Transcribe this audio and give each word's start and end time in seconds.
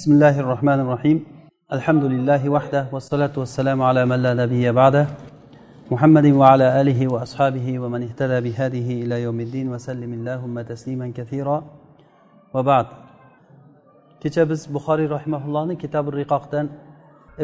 بسم 0.00 0.12
الله 0.12 0.40
الرحمن 0.40 0.80
الرحيم 0.80 1.18
الحمد 1.72 2.04
لله 2.04 2.48
وحده 2.48 2.86
والصلاة 2.92 3.34
والسلام 3.36 3.82
على 3.82 4.06
من 4.06 4.22
لا 4.22 4.32
نبي 4.34 4.72
بعده 4.72 5.06
محمد 5.90 6.26
وعلى 6.40 6.80
آله 6.80 7.12
وأصحابه 7.12 7.78
ومن 7.78 8.02
اهتدى 8.02 8.38
بهذه 8.46 8.88
إلى 9.02 9.22
يوم 9.22 9.40
الدين 9.40 9.66
وسلم 9.68 10.10
اللهم 10.18 10.60
تسليما 10.60 11.12
كثيرا 11.18 11.56
وبعد 12.54 12.86
كتاب 14.20 14.48
بخاري 14.74 15.06
رحمه 15.06 15.42
الله 15.46 15.74
كتاب 15.74 16.08
الرقاق 16.08 16.54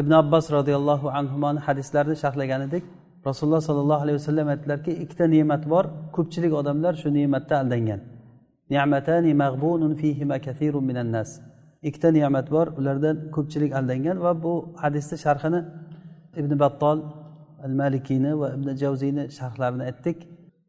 ابن 0.01 0.11
عباس 0.13 0.51
رضي 0.51 0.75
الله 0.75 1.01
عنهما 1.11 1.59
حديث 1.59 1.95
لرد 1.95 2.13
شرح 2.13 2.37
لجاندك 2.37 2.83
رسول 3.27 3.47
الله 3.49 3.59
صلى 3.59 3.81
الله 3.81 3.99
عليه 4.01 4.13
وسلم 4.13 4.47
قال 4.49 4.75
كي 4.85 4.93
اكتا 5.03 5.25
نعمت 5.27 5.67
بار 5.67 5.85
كبتشلق 6.15 6.91
شو 7.01 7.09
نعمت 7.09 7.43
تال 7.49 7.99
نعمتان 8.73 9.25
مغبون 9.37 9.93
فيهما 10.01 10.37
كثير 10.37 10.73
من 10.79 10.97
الناس 10.97 11.46
ikkita 11.83 12.09
ne'mat 12.17 12.47
bor 12.55 12.67
ulardan 12.79 13.15
ko'pchilik 13.35 13.71
aldangan 13.79 14.17
va 14.25 14.31
bu 14.43 14.53
hadisni 14.83 15.17
sharhini 15.25 15.59
ibn 16.39 16.51
battol 16.63 16.97
al 17.65 17.73
malikiyni 17.81 18.31
va 18.41 18.47
ibn 18.57 18.67
javziyni 18.83 19.23
sharhlarini 19.37 19.83
aytdik 19.89 20.17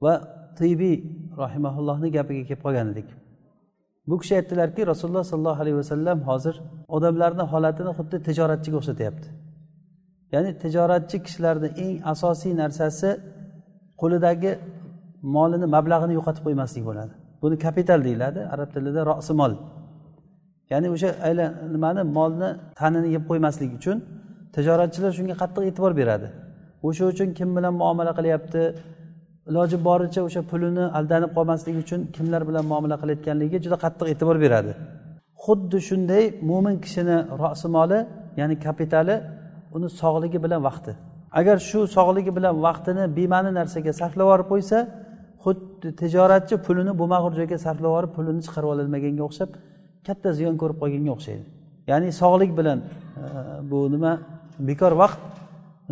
va 0.04 0.14
tibiy 0.58 0.96
rahimaullohni 1.42 2.08
gapiga 2.16 2.42
kelib 2.48 2.62
qolgan 2.66 2.86
edik. 2.92 3.08
Bu 4.08 4.14
kishi 4.20 4.34
aytdilarki 4.40 4.82
rasululloh 4.92 5.24
sollallohu 5.32 5.60
alayhi 5.62 5.78
vasallam 5.82 6.18
hozir 6.28 6.54
odamlarni 6.96 7.44
holatini 7.52 7.92
xuddi 7.98 8.16
tijoratchiga 8.28 8.76
o'xshatyapti. 8.80 9.28
Ya'ni 10.34 10.50
tijoratchi 10.62 11.16
kishilarni 11.26 11.68
eng 11.84 11.94
asosiy 12.12 12.52
narsasi 12.62 13.10
qo'lidagi 14.00 14.52
molini 15.36 15.66
mablag'ini 15.76 16.12
yo'qotib 16.18 16.42
qo'ymaslik 16.46 16.84
bo'ladi. 16.88 17.12
Buni 17.42 17.56
kapital 17.66 18.00
deyiladi 18.06 18.40
arab 18.54 18.68
tilida 18.74 19.00
rosi 19.10 19.32
mol 19.40 19.52
ya'ni 20.72 20.88
o'sha 20.94 21.08
nimani 21.74 22.02
molni 22.18 22.48
tanini 22.80 23.08
yeb 23.16 23.24
qo'ymaslik 23.30 23.70
uchun 23.78 23.96
tijoratchilar 24.54 25.12
shunga 25.18 25.34
qattiq 25.42 25.62
e'tibor 25.70 25.92
beradi. 26.00 26.28
O'sha 26.88 27.04
uchun 27.12 27.28
kim 27.38 27.48
bilan 27.56 27.74
muomala 27.82 28.12
qilyapti 28.18 28.62
iloji 29.50 29.76
boricha 29.88 30.20
o'sha 30.28 30.40
pulini 30.50 30.84
aldanib 30.98 31.30
qolmasligi 31.36 31.78
uchun 31.84 32.00
kimlar 32.16 32.42
bilan 32.48 32.64
muomala 32.72 32.96
qilayotganligiga 33.02 33.58
juda 33.64 33.76
qattiq 33.84 34.06
e'tibor 34.12 34.36
beradi. 34.44 34.72
Xuddi 35.44 35.78
shunday 35.88 36.24
mo'min 36.50 36.76
kishini 36.84 37.16
rosi 37.42 37.68
moli 37.76 37.98
ya'ni 38.40 38.56
kapitali 38.66 39.14
uni 39.76 39.88
sog'ligi 40.00 40.38
bilan 40.44 40.60
vaqti. 40.68 40.92
Agar 41.40 41.56
shu 41.68 41.78
sog'ligi 41.96 42.32
bilan 42.38 42.54
vaqtini 42.66 43.04
bema'ni 43.18 43.50
narsaga 43.58 43.92
sarflab 44.00 44.26
yuborib 44.26 44.48
qo'ysa 44.52 44.78
xuddi 45.44 45.88
tijoratchi 46.00 46.54
pulini 46.66 46.92
bo'lmag'ur 47.00 47.32
joyga 47.38 47.56
sarflab 47.66 47.90
yuborib 47.90 48.12
pulini 48.16 48.40
chiqarib 48.46 48.68
ololmaganga 48.74 49.22
o'xshab 49.28 49.50
katta 50.08 50.28
ziyon 50.38 50.56
ko'rib 50.60 50.78
qolganga 50.82 51.12
o'xshaydi. 51.16 51.44
Ya'ni 51.90 52.08
sog'lik 52.22 52.50
bilan 52.58 52.78
e, 52.80 53.24
bu 53.70 53.78
nima? 53.94 54.12
Bekor 54.68 54.92
vaqt 55.02 55.20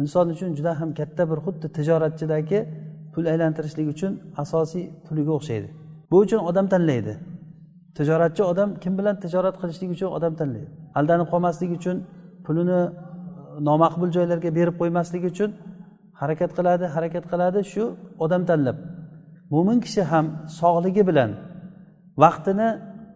inson 0.00 0.26
uchun 0.34 0.50
juda 0.58 0.72
ham 0.80 0.90
katta 1.00 1.22
bir 1.30 1.38
xuddi 1.46 1.66
tijoratchidagi 1.76 2.58
pul 3.14 3.24
aylantirishlik 3.32 3.86
uchun 3.94 4.12
asosiy 4.42 4.84
puliga 5.06 5.32
o'xshaydi. 5.38 5.68
Bu 6.10 6.16
uchun 6.24 6.40
odam 6.50 6.66
tanlaydi. 6.72 7.14
Tijoratchi 7.98 8.42
odam 8.52 8.68
kim 8.82 8.92
bilan 8.98 9.16
tijorat 9.24 9.56
qilishlik 9.60 9.90
uchun 9.96 10.08
odam 10.16 10.32
tanlaydi. 10.40 10.68
Aldanib 10.98 11.28
qolmaslik 11.32 11.70
uchun 11.78 11.96
pulini 12.46 12.80
e, 12.82 12.90
nomaqbul 13.68 14.10
joylarga 14.16 14.50
berib 14.58 14.76
qo'ymaslik 14.80 15.24
uchun 15.32 15.50
harakat 16.20 16.50
qiladi 16.58 16.84
harakat 16.96 17.24
qiladi 17.32 17.60
shu 17.72 17.84
odam 18.24 18.42
tanlab. 18.50 18.76
Mo'min 19.52 19.78
kishi 19.84 20.02
ham 20.12 20.26
sog'ligi 20.60 21.02
bilan 21.10 21.30
vaqtini 22.24 22.68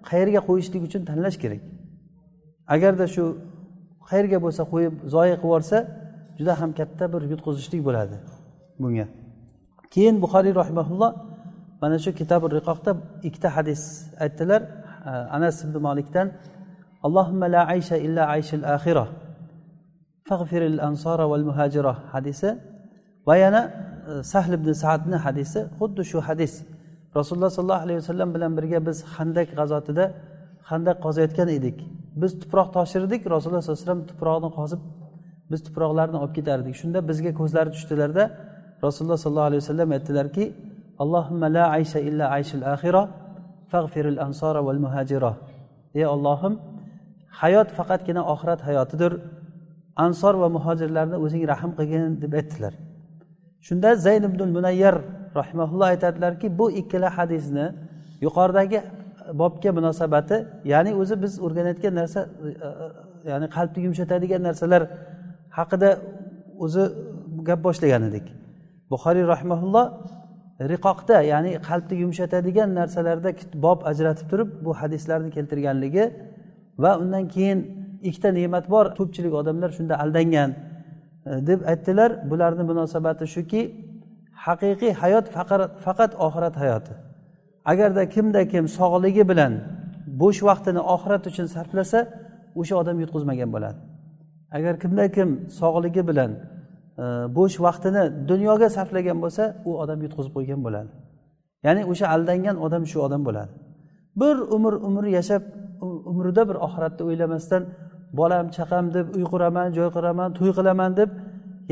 qayerga 0.08 0.40
qo'yishlik 0.48 0.82
uchun 0.88 1.02
tanlash 1.10 1.38
kerak. 1.42 1.60
Agarda 2.74 3.06
shu 3.14 3.24
qayerga 4.08 4.38
bo'lsa 4.44 4.62
qo'yib 4.72 4.94
zoya 5.14 5.36
qilib 5.42 5.44
yuborsa 5.48 5.78
juda 6.38 6.52
ham 6.60 6.70
katta 6.78 7.04
bir 7.12 7.22
yutqizishlik 7.32 7.80
bo'ladi 7.88 8.16
bunga. 8.82 9.06
Keyin 9.94 10.16
buxoriy 10.24 10.54
rahimaulloh 10.62 11.12
mana 11.82 11.96
shu 12.04 12.10
kitobi 12.20 12.46
riqoqda 12.56 12.90
ikkita 13.28 13.48
hadis 13.56 13.82
aytdilar. 14.24 14.60
Anas 15.36 15.56
ibn 15.64 15.76
molikdan 15.88 16.26
allohimma 17.06 17.46
la 17.54 17.62
aysha 17.74 17.96
illa 18.06 18.22
ayshil 18.34 18.64
axira 18.76 19.06
fag'firil 20.28 20.78
ansora 20.88 21.24
val 21.32 21.44
muhajira 21.48 21.92
hadisi. 22.12 22.48
Va 23.28 23.34
yana 23.42 23.62
e, 24.10 24.22
sahl 24.32 24.52
ibn 24.58 24.68
saadni 24.82 25.16
hadisi. 25.26 25.60
Xuddi 25.78 26.02
shu 26.10 26.18
hadis 26.28 26.52
rasululloh 27.18 27.50
sollallohu 27.56 27.82
alayhi 27.86 27.98
vasallam 28.02 28.28
bilan 28.34 28.52
birga 28.58 28.78
biz 28.88 28.98
handak 29.14 29.48
g'azotida 29.58 30.04
handak 30.70 30.96
qozayotgan 31.04 31.48
edik. 31.58 31.76
Biz 32.20 32.32
tuproq 32.42 32.68
toshirdik 32.76 33.20
rasululloh 33.34 33.62
sallallohu 33.62 33.82
alayhi 33.82 33.86
vasallam 33.86 34.02
tuproqni 34.10 34.50
qozib 34.58 34.80
biz 35.50 35.60
tuproqlarni 35.66 36.16
olib 36.22 36.34
ketardik. 36.38 36.74
Shunda 36.80 36.98
bizga 37.10 37.30
ko'zlari 37.40 37.70
tushdilarda 37.76 38.24
rasululloh 38.84 39.18
sollallohu 39.24 39.48
alayhi 39.50 39.62
vasallam 39.64 39.88
aytdilarki 39.96 40.44
allohimma 41.02 41.46
la 41.56 41.64
aysha 41.76 41.98
illa 42.08 42.24
ayshul 42.36 42.64
axira 42.74 43.02
fag'firil 43.72 44.18
ansora 44.26 44.60
val 44.66 44.80
muhajira. 44.84 45.32
Ey 45.98 46.04
ollohim 46.14 46.54
hayot 47.40 47.68
faqatgina 47.78 48.22
oxirat 48.32 48.60
hayotidir. 48.68 49.12
Ansor 50.06 50.34
va 50.42 50.48
muhojirlarni 50.56 51.16
o'zing 51.24 51.42
rahm 51.52 51.70
qilgin 51.78 52.04
deb 52.22 52.32
aytdilar. 52.40 52.74
Shunda 53.66 53.88
zayn 54.04 54.22
ibn 54.28 54.40
munayyar 54.56 54.96
rahimaulloh 55.36 55.86
aytadilarki 55.92 56.58
bu 56.58 56.70
ikkala 56.70 57.18
hadisni 57.18 57.66
yuqoridagi 58.20 58.82
bobga 59.32 59.72
munosabati 59.72 60.46
ya'ni 60.64 60.94
o'zi 60.94 61.22
biz 61.22 61.32
o'rganayotgan 61.44 61.94
narsa 61.94 62.20
e, 62.20 62.48
e, 63.26 63.30
ya'ni 63.30 63.46
qalbni 63.56 63.80
yumshatadigan 63.86 64.42
narsalar 64.48 64.82
haqida 65.58 65.90
o'zi 66.64 66.82
gap 67.48 67.60
boshlagan 67.66 68.02
edik. 68.10 68.26
Buxoriy 68.90 69.24
rahimaulloh 69.34 69.86
riqoqda 70.72 71.16
ya'ni 71.32 71.50
qalbni 71.68 71.96
yumshatadigan 72.04 72.70
narsalarda 72.80 73.30
bob 73.66 73.78
ajratib 73.90 74.26
turib 74.30 74.48
bu 74.64 74.74
hadislarni 74.80 75.30
keltirganligi 75.36 76.04
va 76.82 76.90
undan 77.02 77.24
keyin 77.34 77.58
ikkita 78.08 78.30
ne'mat 78.38 78.64
bor 78.74 78.84
ko'pchilik 78.98 79.34
odamlar 79.40 79.70
shunda 79.78 79.94
aldangan 80.04 80.50
e, 81.26 81.30
deb 81.48 81.60
aytdilar. 81.72 82.10
Bularni 82.30 82.62
munosabati 82.70 83.26
shuki 83.36 83.62
haqiqiy 84.46 84.92
hayot 85.02 85.26
faqat 85.84 86.12
oxirat 86.26 86.54
hayoti. 86.62 86.92
Agarda 87.72 88.02
kimda 88.14 88.42
kim 88.52 88.64
sog'ligi 88.78 89.24
bilan 89.30 89.52
bo'sh 90.20 90.40
vaqtini 90.48 90.80
oxirat 90.94 91.22
uchun 91.30 91.46
sarflasa 91.54 92.00
o'sha 92.60 92.74
odam 92.82 92.96
yutqizmagan 93.02 93.50
bo'ladi. 93.54 93.78
Agar 94.56 94.74
kimda 94.82 95.04
kim 95.16 95.28
sog'ligi 95.60 96.02
bilan 96.10 96.30
e, 97.02 97.04
bo'sh 97.36 97.56
vaqtini 97.66 98.02
dunyoga 98.30 98.68
sarflagan 98.76 99.18
bo'lsa 99.24 99.44
u 99.68 99.70
odam 99.82 99.98
yutqizib 100.04 100.32
qo'ygan 100.36 100.60
bo'ladi. 100.66 100.90
Ya'ni 101.66 101.82
o'sha 101.92 102.06
aldangan 102.14 102.56
odam 102.66 102.82
shu 102.90 102.98
odam 103.06 103.22
bo'ladi. 103.28 103.52
Bir 104.20 104.36
umr 104.56 104.72
umr 104.88 105.04
yashab 105.18 105.42
umrida 106.10 106.42
bir 106.48 106.56
oxiratni 106.66 107.02
o'ylamasdan 107.08 107.62
bolam 108.20 108.46
chaqam 108.56 108.84
deb 108.96 109.06
uy 109.16 109.24
quraman 109.32 109.68
joy 109.78 109.88
quraman 109.96 110.28
to'y 110.38 110.52
qilaman 110.58 110.90
deb 111.00 111.10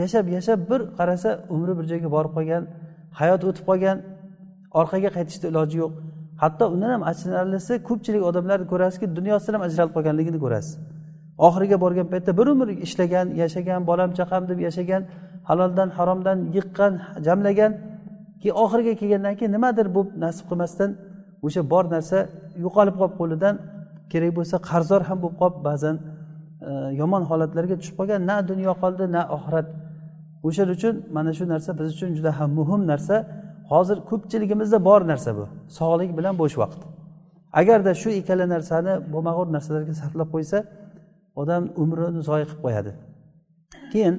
yashab 0.01 0.27
yashab 0.37 0.59
bir 0.71 0.81
qarasa 0.99 1.29
umri 1.55 1.73
bir 1.79 1.85
joyga 1.91 2.09
borib 2.17 2.33
qolgan 2.37 2.63
hayot 3.21 3.43
o'tib 3.49 3.65
qolgan 3.71 3.97
orqaga 4.81 5.11
qaytishni 5.17 5.47
iloji 5.53 5.77
yo'q. 5.83 5.93
Hatto 6.43 6.65
undan 6.75 6.91
ham 6.95 7.03
achinarlisi 7.11 7.73
ko'pchilik 7.89 8.23
odamlarni 8.31 8.67
ko'rasizki 8.73 9.07
dunyosidan 9.19 9.55
ham 9.57 9.63
ajralib 9.69 9.93
qolganligini 9.97 10.39
ko'rasiz. 10.45 10.73
Oxiriga 11.47 11.77
borgan 11.85 12.07
paytda 12.13 12.31
bir 12.39 12.47
umr 12.55 12.69
ishlagan 12.87 13.27
yashagan 13.43 13.81
bolam 13.91 14.11
chaqam 14.19 14.43
deb 14.51 14.59
yashagan 14.67 15.03
haloldan 15.49 15.89
haromdan 15.99 16.39
yiqqan 16.57 16.93
jamlagan 17.27 17.73
keyin 18.41 18.57
oxiriga 18.63 18.95
kelgandan 19.01 19.35
keyin 19.39 19.53
nimadir 19.57 19.87
bo'lib 19.97 20.11
nasib 20.25 20.45
qilmasdan 20.51 20.91
o'sha 21.47 21.61
bor 21.73 21.85
narsa 21.95 22.19
yo'qolib 22.65 22.95
qolib 23.01 23.15
qo'lidan 23.21 23.55
kerak 24.13 24.33
bo'lsa 24.39 24.57
qarzdor 24.71 25.03
ham 25.09 25.19
bo'lib 25.23 25.37
qolib 25.43 25.59
ba'zan 25.69 25.97
e, 26.69 26.71
yomon 27.01 27.23
holatlarga 27.31 27.75
tushib 27.81 27.97
qolgan 28.01 28.21
na 28.31 28.37
dunyo 28.51 28.73
qoldi 28.83 29.05
na 29.17 29.23
oxirat 29.37 29.67
o'shaning 30.47 30.75
uchun 30.79 30.95
mana 31.17 31.33
shu 31.39 31.45
narsa 31.55 31.71
biz 31.79 31.89
uchun 31.97 32.11
juda 32.19 32.31
ham 32.39 32.51
muhim 32.59 32.83
narsa. 32.93 33.17
Hozir 33.73 33.99
ko'pchiligimizda 34.11 34.79
bor 34.89 35.01
narsa 35.13 35.31
bu. 35.39 35.45
Sog'lik 35.79 36.11
bilan 36.19 36.35
bo'sh 36.43 36.57
vaqt. 36.63 36.81
Agarda 37.61 37.93
shu 38.03 38.09
ikkala 38.21 38.47
narsani 38.55 38.93
bo'lmag'ur 39.13 39.47
narsalarga 39.57 39.95
sarflab 40.01 40.29
qo'ysa 40.35 40.59
odam 41.41 41.63
umrini 41.83 42.21
zoya 42.29 42.45
qilib 42.49 42.61
qo'yadi. 42.67 42.93
Keyin 43.93 44.15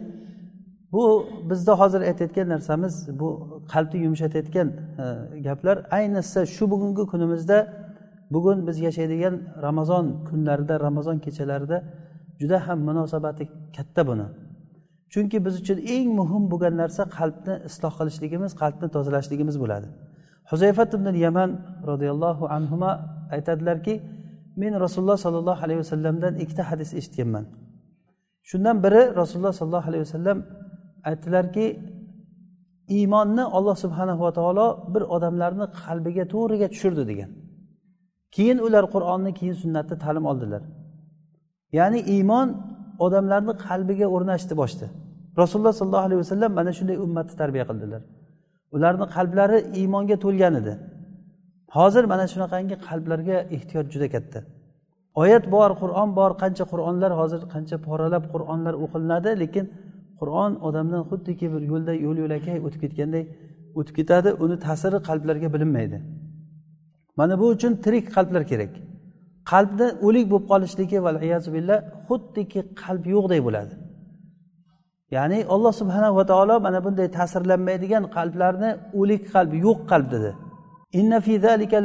bu 0.93 1.03
bizda 1.49 1.73
hozir 1.81 2.01
aytayotgan 2.09 2.47
narsamiz 2.55 2.93
bu 3.19 3.27
qalbni 3.73 3.99
yumshatayotgan 4.05 4.67
e, 5.03 5.05
gaplar. 5.47 5.77
Ayniqsa 5.97 6.39
shu 6.55 6.63
bugungi 6.71 7.03
kunimizda 7.11 7.57
bugun 8.33 8.67
biz 8.67 8.77
yashaydigan 8.87 9.35
ramazon 9.65 10.05
kunlarida 10.27 10.75
ramazon 10.79 11.17
kechalarida 11.25 11.77
juda 12.41 12.67
ham 12.67 12.79
munosabati 12.89 13.43
katta 13.77 14.01
buni. 14.09 14.27
Chunki 15.13 15.37
biz 15.45 15.53
uchun 15.61 15.77
eng 15.95 16.07
muhim 16.19 16.43
bo'lgan 16.51 16.73
narsa 16.81 17.03
qalbni 17.17 17.53
isloh 17.69 17.93
qilishligimiz 17.99 18.51
qalbni 18.61 18.87
tozalashligimiz 18.95 19.55
bo'ladi. 19.63 19.87
Huzayfat 20.51 20.89
ibn 20.97 21.07
yaman 21.25 21.49
roziyallohu 21.89 22.43
anhu 22.57 22.75
aytadilarki 23.35 23.93
men 24.61 24.73
rasululloh 24.83 25.17
sollallohu 25.25 25.61
alayhi 25.65 25.79
vasallamdan 25.85 26.33
ikkita 26.43 26.63
hadis 26.71 26.89
eshitganman. 26.99 27.45
Shundan 28.49 28.77
biri 28.83 29.01
rasululloh 29.21 29.53
sollallohu 29.59 29.89
alayhi 29.91 30.03
vasallam 30.07 30.37
aytdilarki 31.09 31.65
iymonni 32.97 33.45
olloh 33.57 33.75
subhanava 33.83 34.29
taolo 34.37 34.67
bir 34.93 35.03
odamlarni 35.15 35.65
qalbiga 35.81 36.23
to'g'riga 36.33 36.67
tushirdi 36.73 37.03
degan. 37.11 37.29
Keyin 38.35 38.57
ular 38.67 38.85
qur'onni 38.93 39.31
keyin 39.39 39.55
sunnatni 39.63 39.95
ta'lim 40.03 40.25
oldilar. 40.31 40.61
Ya'ni 41.77 41.99
iymon 42.15 42.47
odamlarni 43.05 43.53
qalbiga 43.67 44.07
o'rnashdi 44.15 44.53
boshda. 44.61 44.87
Rasululloh 45.41 45.73
sollallohu 45.79 46.05
alayhi 46.07 46.21
vasallam 46.23 46.51
mana 46.59 46.71
shunday 46.77 46.97
ummatni 47.05 47.35
tarbiya 47.41 47.65
qildilar. 47.69 48.01
Ularni 48.75 49.05
qalblari 49.15 49.57
iymonga 49.79 50.15
to'lgan 50.25 50.53
edi. 50.61 50.73
Hozir 51.77 52.03
mana 52.11 52.25
shunaqangi 52.33 52.75
qalblarga 52.87 53.37
ehtiyoj 53.55 53.85
juda 53.93 54.07
katta. 54.15 54.39
Oyat 55.21 55.43
bor 55.55 55.71
qur'on 55.81 56.09
bor 56.19 56.31
qancha 56.41 56.63
qur'onlar 56.71 57.11
hozir 57.19 57.41
qancha 57.53 57.77
poralab 57.87 58.23
qur'onlar 58.33 58.73
o'qilinadi 58.83 59.31
lekin 59.43 59.65
qur'on 60.19 60.51
odamdan 60.67 61.03
xuddiki 61.09 61.45
bir 61.53 61.61
yo'lda 61.71 61.93
yo'l 62.05 62.17
yo'lakay 62.23 62.57
o'tib 62.65 62.79
ketganday 62.85 63.23
o'tib 63.79 63.93
ketadi 63.99 64.29
uni 64.43 64.55
ta'siri 64.65 64.97
qalblarga 65.09 65.47
bilinmaydi. 65.55 65.97
Mana 67.19 67.33
bu 67.41 67.45
uchun 67.55 67.73
tirik 67.83 68.05
qalblar 68.15 68.43
kerak. 68.51 68.73
Qalbni 69.51 69.87
o'lik 70.07 70.25
bo'lib 70.31 70.45
qolishligi 70.51 70.97
billah 71.55 71.77
xuddiki 72.07 72.59
qalb 72.83 73.03
yo'qday 73.15 73.39
bo'ladi. 73.47 73.73
Ya'ni 75.15 75.39
alloh 75.53 75.73
subhanahu 75.81 76.15
va 76.19 76.25
taolo 76.31 76.55
mana 76.65 76.79
bunday 76.85 77.07
ta'sirlanmaydigan 77.17 78.03
qalblarni 78.17 78.69
o'lik 78.99 79.21
qalb 79.33 79.51
yo'q 79.65 79.79
qalb 79.91 80.07
dedi. 80.15 80.31
Inna 80.99 81.17
fi 81.25 81.33
zalika 81.45 81.77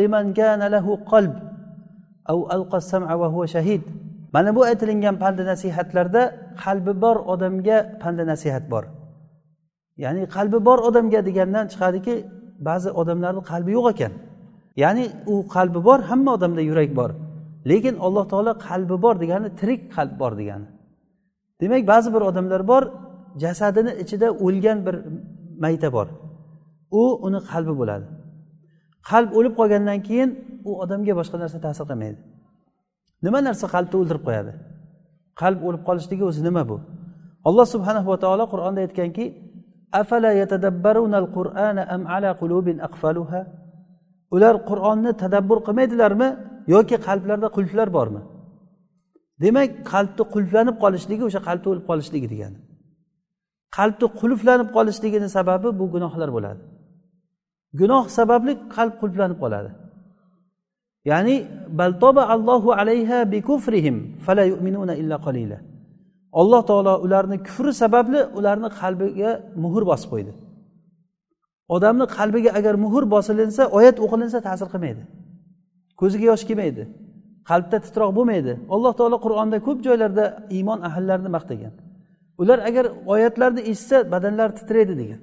liman 0.00 0.26
kana 0.38 0.66
lahu 0.74 0.90
qalb 1.12 1.34
aw 2.32 2.38
alqa 2.56 2.78
sam'a 2.92 3.14
wa 3.20 3.28
huwa 3.34 3.46
shahid. 3.54 3.82
Mana 4.34 4.50
bu 4.56 4.60
aytilingan 4.70 5.16
pandi 5.22 5.42
nasihatlarda 5.52 6.22
qalbi 6.64 6.92
bor 7.04 7.16
odamga 7.32 7.78
pandi 8.02 8.24
nasihat 8.32 8.64
bor. 8.72 8.84
Ya'ni 10.04 10.22
qalbi 10.36 10.58
bor 10.68 10.78
odamga 10.88 11.20
degandan 11.28 11.66
chiqadiki 11.72 12.14
ba'zi 12.68 12.90
odamlarni 13.00 13.42
qalbi 13.50 13.70
yo'q 13.76 13.86
ekan. 13.94 14.12
Ya'ni 14.82 15.04
u 15.32 15.34
qalbi 15.54 15.80
bor 15.88 15.98
hamma 16.10 16.30
odamda 16.36 16.62
yurak 16.70 16.90
bor. 17.00 17.10
Lekin 17.70 17.94
alloh 18.06 18.24
taolo 18.32 18.52
qalbi 18.68 18.96
bor 19.04 19.14
degani 19.22 19.48
tirik 19.60 19.80
qalb 19.96 20.14
bor 20.22 20.32
degani. 20.40 20.66
Demak 21.60 21.82
ba'zi 21.92 22.08
bir 22.14 22.22
odamlar 22.30 22.62
bor 22.72 22.82
jasadini 23.42 23.92
ichida 24.02 24.28
o'lgan 24.46 24.78
bir 24.86 24.96
mayta 25.62 25.88
bor. 25.96 26.06
U 27.00 27.02
uni 27.26 27.40
qalbi 27.50 27.74
bo'ladi. 27.80 28.06
Qalb 29.10 29.30
o'lib 29.38 29.54
qolgandan 29.60 29.98
keyin 30.08 30.30
u 30.68 30.70
odamga 30.82 31.12
boshqa 31.20 31.36
narsa 31.42 31.58
ta'sir 31.66 31.84
qilmaydi. 31.90 32.18
Nima 33.24 33.40
narsa 33.48 33.66
qalbni 33.74 33.96
o'ldirib 34.00 34.22
qo'yadi? 34.28 34.52
Qalb 35.40 35.60
o'lib 35.68 35.82
qolishligi 35.88 36.24
o'zi 36.30 36.40
nima 36.48 36.62
bu? 36.70 36.76
Alloh 37.48 37.66
subhanahu 37.74 38.08
va 38.12 38.18
taolo 38.24 38.44
qur'onda 38.52 38.80
aytganki 38.86 39.24
afala 40.00 40.30
yatadabbaruna 40.40 41.18
qur'ana 41.36 41.82
am 41.94 42.02
ala 42.16 42.30
qulubin 42.40 42.76
aqfaluha? 42.88 43.40
Ular 44.34 44.54
qur'onni 44.70 45.10
tadabbur 45.22 45.58
qilmaydilarmi 45.66 46.28
yoki 46.74 46.96
qalblarida 47.06 47.48
qulflar 47.56 47.88
bormi? 47.96 48.22
Demak 49.42 49.70
qalbni 49.92 50.24
qulflanib 50.34 50.76
qolishligi 50.84 51.22
o'sha 51.28 51.40
qalbni 51.48 51.68
o'lib 51.72 51.84
qolishligi 51.90 52.28
degani. 52.34 52.58
Qalbni 53.76 54.06
qulflanib 54.20 54.68
qolishligini 54.76 55.28
sababi 55.36 55.68
bu 55.80 55.84
gunohlar 55.94 56.30
bo'ladi. 56.36 56.62
Gunoh 57.80 58.04
sababli 58.18 58.52
qalb 58.76 58.94
qulflanib 59.02 59.38
qoladi. 59.44 59.70
Ya'ni 61.10 61.36
baltoba 61.80 62.22
allohu 62.34 62.68
alayha 62.80 63.18
bi 63.32 63.38
kufrihim 63.48 63.96
fala 64.24 64.44
yu'minuna 64.52 64.94
illa 65.02 65.16
qalila. 65.26 65.58
Alloh 66.40 66.60
taolo 66.70 66.94
ularni 67.04 67.36
kufri 67.46 67.72
sababli 67.82 68.20
ularni 68.38 68.68
qalbiga 68.80 69.30
muhr 69.62 69.82
bosib 69.90 70.08
qo'ydi. 70.12 70.32
Odamni 71.74 72.06
qalbiga 72.16 72.50
agar 72.58 72.74
muhr 72.84 73.04
bosilinsa 73.14 73.62
oyat 73.78 73.96
o'qilinsa 74.04 74.38
ta'sir 74.46 74.68
qilmaydi. 74.74 75.02
Ko'ziga 76.00 76.24
yosh 76.32 76.44
kelmaydi. 76.48 76.82
Qalbda 77.50 77.76
titroq 77.86 78.10
bo'lmaydi. 78.18 78.52
Alloh 78.74 78.92
taolo 78.98 79.16
qur'onda 79.26 79.58
ko'p 79.66 79.78
joylarda 79.86 80.24
iymon 80.56 80.80
ahllarini 80.88 81.30
maqtagan. 81.36 81.72
Ular 82.40 82.58
agar 82.68 82.84
oyatlarni 83.14 83.60
eshitsa 83.70 83.96
badanlari 84.12 84.52
titraydi 84.60 84.94
degan. 85.02 85.20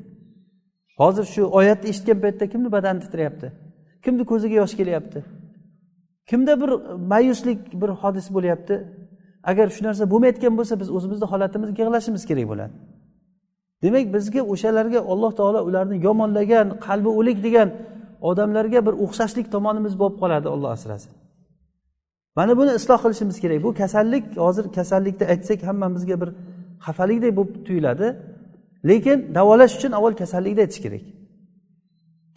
Hozir 1.02 1.26
shu 1.34 1.42
oyatni 1.60 1.88
eshitgan 1.92 2.20
paytda 2.24 2.46
kimni 2.54 2.70
badani 2.76 3.00
titrayapti? 3.06 3.48
Kimni 4.04 4.24
ko'ziga 4.32 4.56
yosh 4.62 4.76
kelyapti? 4.80 5.20
Kimda 6.30 6.54
bir 6.62 6.72
mayuslik 7.12 7.60
bir 7.82 7.90
hodis 8.02 8.28
bo'lyapti? 8.36 8.76
Agar 9.52 9.68
shu 9.76 9.82
narsa 9.88 10.04
bo'lmayotgan 10.14 10.54
bo'lsa 10.60 10.74
biz 10.82 10.90
o'zimizni 10.98 11.26
holatimizga 11.32 11.80
yig'lashimiz 11.84 12.24
kerak 12.30 12.48
bo'ladi. 12.52 12.74
Demak 13.86 14.06
bizga 14.16 14.42
o'shalarga 14.54 15.00
alloh 15.12 15.32
taolo 15.40 15.60
ularni 15.70 15.98
yomonlagan 16.08 16.68
qalbi 16.88 17.12
o'lik 17.20 17.38
degan 17.48 17.70
odamlarga 18.30 18.80
bir 18.88 18.94
o'xshashlik 19.06 19.48
tomonimiz 19.56 19.94
bo'lib 20.02 20.18
qoladi 20.22 20.48
olloh 20.56 20.72
asrasin. 20.78 21.12
Mana 22.38 22.54
buni 22.60 22.72
isloh 22.80 23.00
qilishimiz 23.04 23.38
kerak. 23.44 23.64
Bu 23.66 23.70
kasallik 23.82 24.26
hozir 24.46 24.66
kasallikni 24.78 25.26
aytsak 25.34 25.60
hammamizga 25.70 26.16
bir 26.22 26.30
xafalikdek 26.86 27.32
bo'lib 27.38 27.56
tuyuladi. 27.68 28.08
Lekin 28.90 29.18
davolash 29.38 29.74
uchun 29.78 29.92
avval 29.98 30.16
kasallikni 30.22 30.62
aytish 30.66 30.82
kerak. 30.86 31.04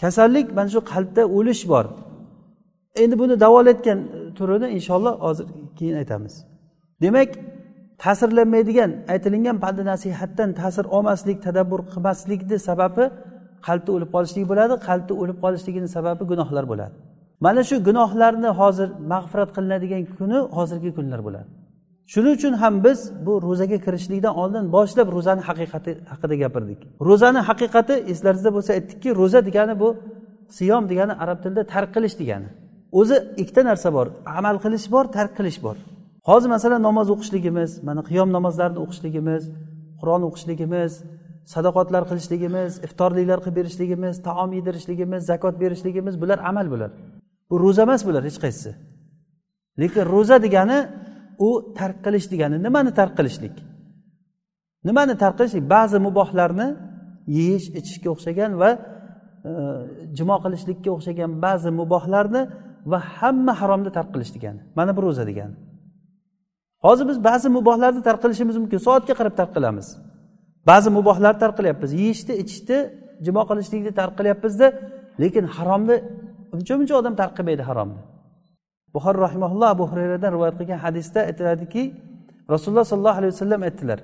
Kasallik 0.03 0.47
mana 0.59 0.69
shu 0.75 0.81
qalbda 0.93 1.23
o'lish 1.37 1.63
bor. 1.73 1.87
Endi 3.03 3.15
buni 3.23 3.35
davolayotgan 3.45 3.99
turini 4.39 4.69
inshaalloh 4.77 5.15
hozir 5.27 5.47
keyin 5.79 5.97
aytamiz. 6.03 6.35
Demak 7.03 7.31
ta'sirlanmaydigan 8.05 8.91
aytilingan 9.13 9.57
pandi 9.65 9.83
nasihatdan 9.93 10.51
ta'sir 10.61 10.85
olmaslik 10.97 11.39
tadabbur 11.47 11.81
qilmaslikni 11.93 12.59
sababi 12.69 13.05
qalbni 13.67 13.91
o'lib 13.97 14.11
qolishlik 14.15 14.45
bo'ladi 14.51 14.75
qalbni 14.89 15.15
o'lib 15.23 15.39
qolishligini 15.45 15.89
sababi 15.97 16.23
gunohlar 16.31 16.65
bo'ladi. 16.73 16.95
Mana 17.45 17.63
shu 17.69 17.77
gunohlarni 17.89 18.51
hozir 18.61 18.89
mag'firat 19.13 19.51
qilinadigan 19.57 20.03
kuni 20.19 20.39
hozirgi 20.57 20.91
kunlar 20.99 21.21
bo'ladi. 21.27 21.49
Shuning 22.13 22.35
uchun 22.39 22.55
ham 22.63 22.75
biz 22.87 22.99
bu 23.27 23.33
ro'zaga 23.47 23.79
kirishlikdan 23.87 24.35
oldin 24.43 24.65
boshlab 24.77 25.09
ro'zani 25.17 25.43
haqiqati 25.49 25.93
haqida 26.11 26.35
gapirdik. 26.43 26.81
Ro'zani 27.09 27.41
haqiqati 27.49 27.95
eslaringizda 28.13 28.51
bo'lsa 28.57 28.71
aytdikki 28.79 29.09
ro'za 29.21 29.41
degani 29.49 29.75
bu 29.83 29.89
siyom 30.59 30.85
degani 30.91 31.15
arab 31.23 31.39
tilida 31.43 31.63
tark 31.75 31.91
qilish 31.97 32.17
degani. 32.21 32.49
O'zi 33.01 33.17
ikkita 33.43 33.63
narsa 33.71 33.89
bor 33.97 34.07
amal 34.39 34.57
qilish 34.65 34.87
bor 34.95 35.05
tark 35.17 35.33
qilish 35.39 35.59
bor. 35.67 35.77
Hozir 36.29 36.49
masalan 36.55 36.83
namoz 36.89 37.09
o'qishligimiz 37.15 37.71
mana 37.89 38.03
qiyom 38.09 38.29
namozlarini 38.37 38.81
o'qishligimiz 38.85 39.43
qur'on 40.01 40.23
o'qishligimiz 40.29 40.93
sadoqatlar 41.55 42.03
qilishligimiz 42.11 42.71
iftorliklar 42.87 43.39
qilib 43.45 43.57
berishligimiz 43.61 44.15
taom 44.29 44.51
yedirishligimiz 44.59 45.23
zakot 45.31 45.55
berishligimiz 45.63 46.15
bular 46.23 46.39
amal 46.51 46.67
bular 46.73 46.91
bu 47.51 47.55
ro'za 47.65 47.83
emas 47.89 48.03
bular 48.09 48.23
hech 48.29 48.39
qaysisi 48.45 48.71
lekin 49.81 50.05
ro'za 50.15 50.37
degani 50.47 50.79
u 51.39 51.75
tark 51.79 51.99
qilish 52.05 52.27
degani 52.33 52.57
nimani 52.67 52.91
tark 52.99 53.15
qilishlik? 53.19 53.57
Nimani 54.89 55.15
tark 55.23 55.37
qilishlik? 55.39 55.65
Ba'zi 55.75 55.99
mubohlarni 56.07 56.69
yeyish 57.39 57.67
ichishga 57.79 58.09
o'xshagan 58.15 58.53
va 58.63 58.71
e, 59.49 59.53
jimo 60.19 60.37
qilishlikka 60.45 60.91
o'xshagan 60.97 61.31
ba'zi 61.45 61.71
mubohlarni 61.81 62.43
va 62.91 62.99
hamma 63.17 63.53
haromni 63.61 63.91
tark 63.97 64.11
qilish 64.15 64.33
degani. 64.37 64.61
Mana 64.79 64.91
bu 64.97 65.01
ro'za 65.07 65.25
degani. 65.31 65.55
Hozir 66.85 67.05
biz 67.11 67.19
ba'zi 67.29 67.49
mubohlarni 67.57 68.03
tark 68.09 68.21
qilishimiz 68.25 68.57
mumkin. 68.63 68.79
Soatga 68.87 69.15
qarab 69.21 69.35
tark 69.41 69.51
qilamiz. 69.57 69.87
Ba'zi 70.71 70.89
mubohlarni 70.99 71.39
tark 71.45 71.55
qilyapmiz. 71.59 71.91
Yeyishni 72.03 72.35
ichishni 72.43 72.79
jimo 73.27 73.43
qilishlikni 73.51 73.93
tark 74.01 74.15
qilyapmizda 74.19 74.67
lekin 75.23 75.45
haromni 75.57 75.97
uncha 76.55 76.75
muncha 76.79 76.95
odam 77.01 77.15
tark 77.21 77.33
qilmaydi 77.39 77.65
haromni. 77.71 78.01
Buxoriy 78.95 79.21
rahimaulloh 79.27 79.69
abu 79.75 79.85
hurayradan 79.91 80.31
rivoyat 80.37 80.57
qilgan 80.61 80.81
hadisda 80.87 81.21
aytiladiki 81.31 81.83
rasululloh 82.53 82.87
sollallohu 82.93 83.19
alayhi 83.21 83.33
vasallam 83.37 83.61
aytdilar 83.69 83.99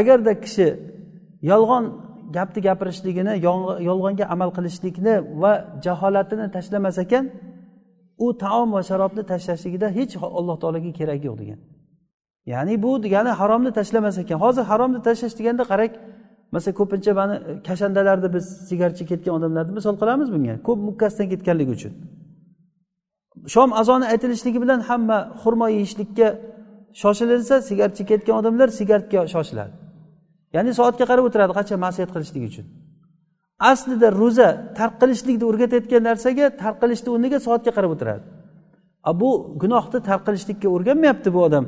agarda 0.00 0.32
kishi 0.44 0.68
yolg'on 1.50 1.84
gapni 2.36 2.60
gapirishligini 2.68 3.34
yolg'onga 3.88 4.24
amal 4.34 4.50
qilishlikni 4.56 5.14
va 5.42 5.52
jaholatini 5.86 6.46
tashlamas 6.56 6.96
ekan 7.04 7.24
u 8.24 8.26
taom 8.44 8.68
va 8.76 8.80
sharobni 8.90 9.22
tashlashligida 9.32 9.88
hech 9.98 10.14
alloh 10.38 10.56
taologa 10.62 10.90
keragi 10.98 11.26
yo'q 11.28 11.38
degan. 11.42 11.58
Ya'ni 12.52 12.74
bu 12.84 12.90
degani 13.04 13.30
haromni 13.40 13.70
tashlamas 13.78 14.16
ekan. 14.22 14.38
Hozir 14.44 14.64
haromni 14.70 15.00
tashlash 15.06 15.34
deganda 15.38 15.64
qarang 15.72 15.92
masalan 16.54 16.74
ko'pincha 16.80 17.12
mana 17.20 17.34
kashandalarni 17.68 18.28
biz 18.36 18.44
sigarcha 18.68 19.04
ketgan 19.10 19.32
odamlarni 19.38 19.72
misol 19.78 19.94
qilamiz 20.02 20.28
bunga. 20.34 20.54
Ko'p 20.66 20.78
mukkasidan 20.88 21.26
ketganligi 21.32 21.72
uchun. 21.78 21.92
Shom 23.54 23.70
azoni 23.80 24.06
aytilishligi 24.12 24.58
bilan 24.64 24.80
hamma 24.88 25.18
xurmo 25.42 25.66
yeyishlikka 25.76 26.28
shoshilinsa 27.02 27.54
sigaret 27.68 27.94
chekayotgan 27.98 28.34
odamlar 28.40 28.68
sigaretga 28.78 29.20
shoshiladi. 29.34 29.72
Ya'ni 30.56 30.70
soatga 30.78 31.04
qarab 31.10 31.24
o'tiradi 31.28 31.52
qancha 31.58 31.76
masiyat 31.86 32.10
qilishlik 32.14 32.44
uchun. 32.50 32.66
Aslida 33.70 34.08
ro'za 34.20 34.48
tark 34.78 34.94
qilishlikni 35.02 35.44
o'rgatayotgan 35.50 36.02
narsaga 36.08 36.46
tark 36.62 36.76
qilishni 36.82 37.08
o'rniga 37.14 37.38
soatga 37.46 37.70
qarab 37.76 37.90
o'tiradi. 37.94 38.24
Bu 39.20 39.30
gunohni 39.62 39.98
tarqalishlikka 40.10 40.68
o'rganmayapti 40.76 41.28
bu 41.36 41.40
odam. 41.48 41.64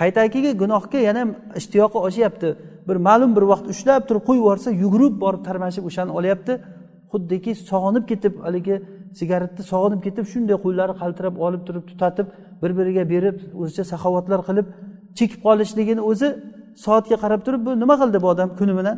Qaytagigi 0.00 0.50
gunohga 0.62 0.98
yana 1.08 1.22
ishtiyoqi 1.60 1.98
oshyapti. 2.08 2.48
Bir 2.88 2.96
ma'lum 3.08 3.30
bir 3.36 3.44
vaqt 3.52 3.66
ushlab 3.74 4.02
turib 4.08 4.24
qo'yib 4.28 4.40
yuborsa 4.42 4.68
yugurib 4.82 5.14
borib 5.24 5.42
tarmashib 5.48 5.84
o'shani 5.90 6.12
olyapti. 6.18 6.52
Xuddiki 7.12 7.52
sog'inib 7.70 8.04
ketib 8.10 8.34
haligi 8.46 8.76
sigaretni 9.18 9.62
sog'inib 9.72 10.00
ketib 10.06 10.26
shunday 10.32 10.56
qo'llari 10.64 10.94
qaltirab 11.02 11.34
olib 11.46 11.62
turib 11.68 11.84
tutatib 11.90 12.26
bir 12.62 12.70
biriga 12.78 13.04
berib 13.12 13.36
o'zicha 13.60 13.84
saxovatlar 13.92 14.40
qilib 14.48 14.66
chekib 15.18 15.40
qolishligini 15.46 16.02
o'zi 16.10 16.28
soatga 16.84 17.16
qarab 17.22 17.40
turib 17.46 17.62
bu 17.66 17.72
nima 17.82 17.94
qildi 18.02 18.18
bu 18.24 18.28
odam 18.34 18.48
kuni 18.58 18.74
bilan? 18.78 18.96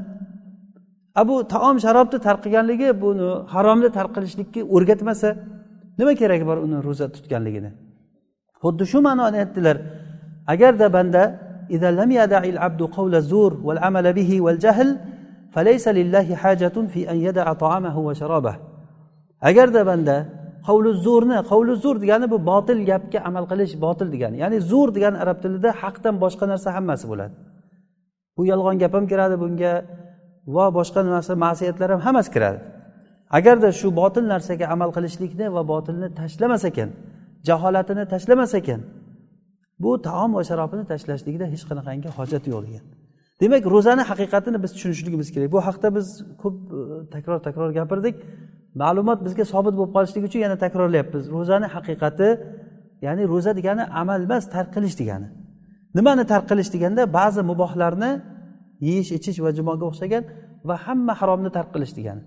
A 1.20 1.22
bu 1.28 1.34
taom 1.54 1.76
sharobni 1.84 2.18
tarqiganligi 2.28 2.88
buni 3.04 3.28
haromni 3.54 3.88
tarqilishlikka 3.98 4.60
o'rgatmasa 4.74 5.28
nima 6.00 6.12
keragi 6.20 6.44
bor 6.50 6.58
uni 6.66 6.76
ro'za 6.86 7.06
tutganligini? 7.16 7.70
Xuddi 8.62 8.84
shu 8.92 8.98
ma'noni 9.08 9.36
aytdilar. 9.44 9.76
agarda 10.53 10.87
banda 10.97 11.23
إذا 11.75 11.91
لم 11.91 12.11
يدع 12.11 12.43
العبد 12.53 12.81
قول 12.81 13.15
الزور 13.15 13.51
والعمل 13.63 14.13
به 14.13 14.41
والجهل 14.41 14.89
فليس 15.51 15.87
لله 15.87 16.35
حاجة 16.35 16.75
في 16.93 17.11
أن 17.11 17.17
يدع 17.27 17.53
طعامه 17.53 17.99
وشرابه 17.99 18.55
agarda 19.49 19.81
banda 19.89 20.17
qavli 20.67 20.91
zo'rni 21.05 21.37
qavli 21.51 21.73
zo'r 21.83 21.97
degani 22.03 22.25
bu 22.33 22.37
botil 22.51 22.79
gapga 22.89 23.19
amal 23.29 23.45
qilish 23.51 23.73
botil 23.85 24.07
degani 24.13 24.35
ya'ni 24.43 24.57
zo'r 24.71 24.89
degani 24.95 25.17
arab 25.23 25.37
tilida 25.43 25.69
haqdan 25.81 26.15
boshqa 26.23 26.45
narsa 26.51 26.69
hammasi 26.77 27.05
bo'ladi 27.11 27.33
bu 28.37 28.41
yolg'on 28.51 28.75
gap 28.83 28.93
ham 28.97 29.05
kiradi 29.11 29.35
bunga 29.43 29.73
va 30.55 30.65
boshqa 30.77 31.01
narsa 31.15 31.33
ma'siyatlar 31.45 31.89
ham 31.93 32.01
hammasi 32.07 32.29
kiradi 32.35 32.59
agarda 33.37 33.69
shu 33.79 33.87
botil 34.01 34.25
narsaga 34.33 34.65
amal 34.75 34.89
qilishlikni 34.95 35.47
va 35.55 35.61
botilni 35.71 36.07
tashlamas 36.19 36.63
ekan 36.69 36.89
jaholatini 37.47 38.03
tashlamas 38.13 38.51
ekan 38.61 38.79
bu 39.82 39.90
taom 40.08 40.30
va 40.36 40.42
sharobini 40.50 40.84
tashlashlikda 40.92 41.46
hech 41.52 41.64
qanaqangi 41.70 42.08
hojat 42.18 42.44
yo'q 42.52 42.62
degan 42.66 42.84
demak 43.40 43.64
ro'zani 43.74 44.02
haqiqatini 44.10 44.58
biz 44.64 44.70
tushunishligimiz 44.76 45.28
kerak. 45.34 45.48
Bu 45.54 45.60
haqda 45.68 45.88
biz 45.96 46.06
ko'p 46.42 46.56
e, 46.78 47.10
takror 47.14 47.38
takror 47.46 47.70
gapirdik. 47.78 48.14
Ma'lumot 48.82 49.18
bizga 49.26 49.44
sobit 49.52 49.74
bo'lib 49.78 49.92
qolishligi 49.96 50.26
uchun 50.30 50.40
yana 50.46 50.56
takrorlayapmiz. 50.64 51.24
Ro'zani 51.36 51.68
haqiqati 51.74 52.28
ya'ni 53.06 53.22
ro'za 53.32 53.52
degani 53.58 53.82
amal 54.00 54.20
emas 54.26 54.44
tark 54.54 54.68
qilish 54.76 54.96
degani. 55.00 55.28
Nimani 55.96 56.24
tark 56.32 56.44
qilish 56.50 56.70
deganda 56.74 57.02
ba'zi 57.18 57.40
mubohlarni 57.50 58.10
yeyish 58.88 59.10
ichish 59.18 59.38
va 59.44 59.50
jumoga 59.58 59.84
o'xshagan 59.90 60.22
va 60.68 60.76
hamma 60.86 61.12
haromni 61.20 61.50
tark 61.56 61.70
qilish 61.74 61.92
degani. 61.98 62.22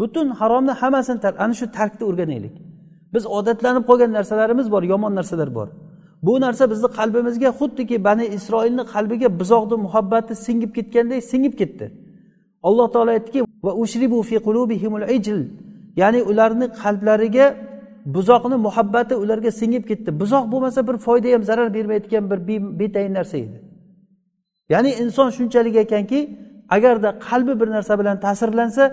Butun 0.00 0.26
haromni 0.40 0.72
hammasini 0.80 1.18
ana 1.44 1.54
shu 1.60 1.66
tarkni 1.78 2.04
o'rganaylik. 2.10 2.54
Biz 3.14 3.24
odatlanib 3.38 3.84
qolgan 3.90 4.10
narsalarimiz 4.18 4.66
bor 4.74 4.82
yomon 4.92 5.12
narsalar 5.18 5.50
bor. 5.58 5.68
Bu 6.26 6.40
narsa 6.44 6.64
bizni 6.72 6.88
qalbimizga 6.98 7.50
xuddiki 7.58 7.96
bani 8.08 8.24
isroilni 8.36 8.84
qalbiga 8.94 9.28
buzoqni 9.40 9.76
muhabbati 9.86 10.32
singib 10.46 10.70
ketgandek 10.76 11.20
singib 11.32 11.54
ketdi. 11.60 11.86
Alloh 12.68 12.86
taolo 12.94 13.10
aytdiki 13.16 13.40
va 13.66 13.72
ushribu 13.82 14.18
fi 14.28 14.36
qulubihimul 14.46 15.06
ijl. 15.16 15.38
Ya'ni 16.00 16.20
ularni 16.30 16.66
qalblariga 16.82 17.46
buzoqni 18.16 18.56
muhabbati 18.66 19.14
ularga 19.22 19.50
singib 19.60 19.84
ketdi. 19.90 20.10
Buzoq 20.20 20.44
bo'lmasa 20.52 20.80
bir 20.88 20.96
foyda 21.06 21.28
ham 21.34 21.42
zarar 21.50 21.68
bermaydigan 21.76 22.24
bir 22.30 22.38
betayin 22.80 23.14
narsa 23.18 23.36
edi. 23.44 23.58
Ya'ni 24.72 24.90
inson 25.02 25.28
shunchalik 25.36 25.76
ekanki 25.84 26.20
agarda 26.76 27.10
qalbi 27.28 27.52
bir 27.60 27.68
narsa 27.76 27.92
bilan 28.00 28.16
ta'sirlansa 28.26 28.84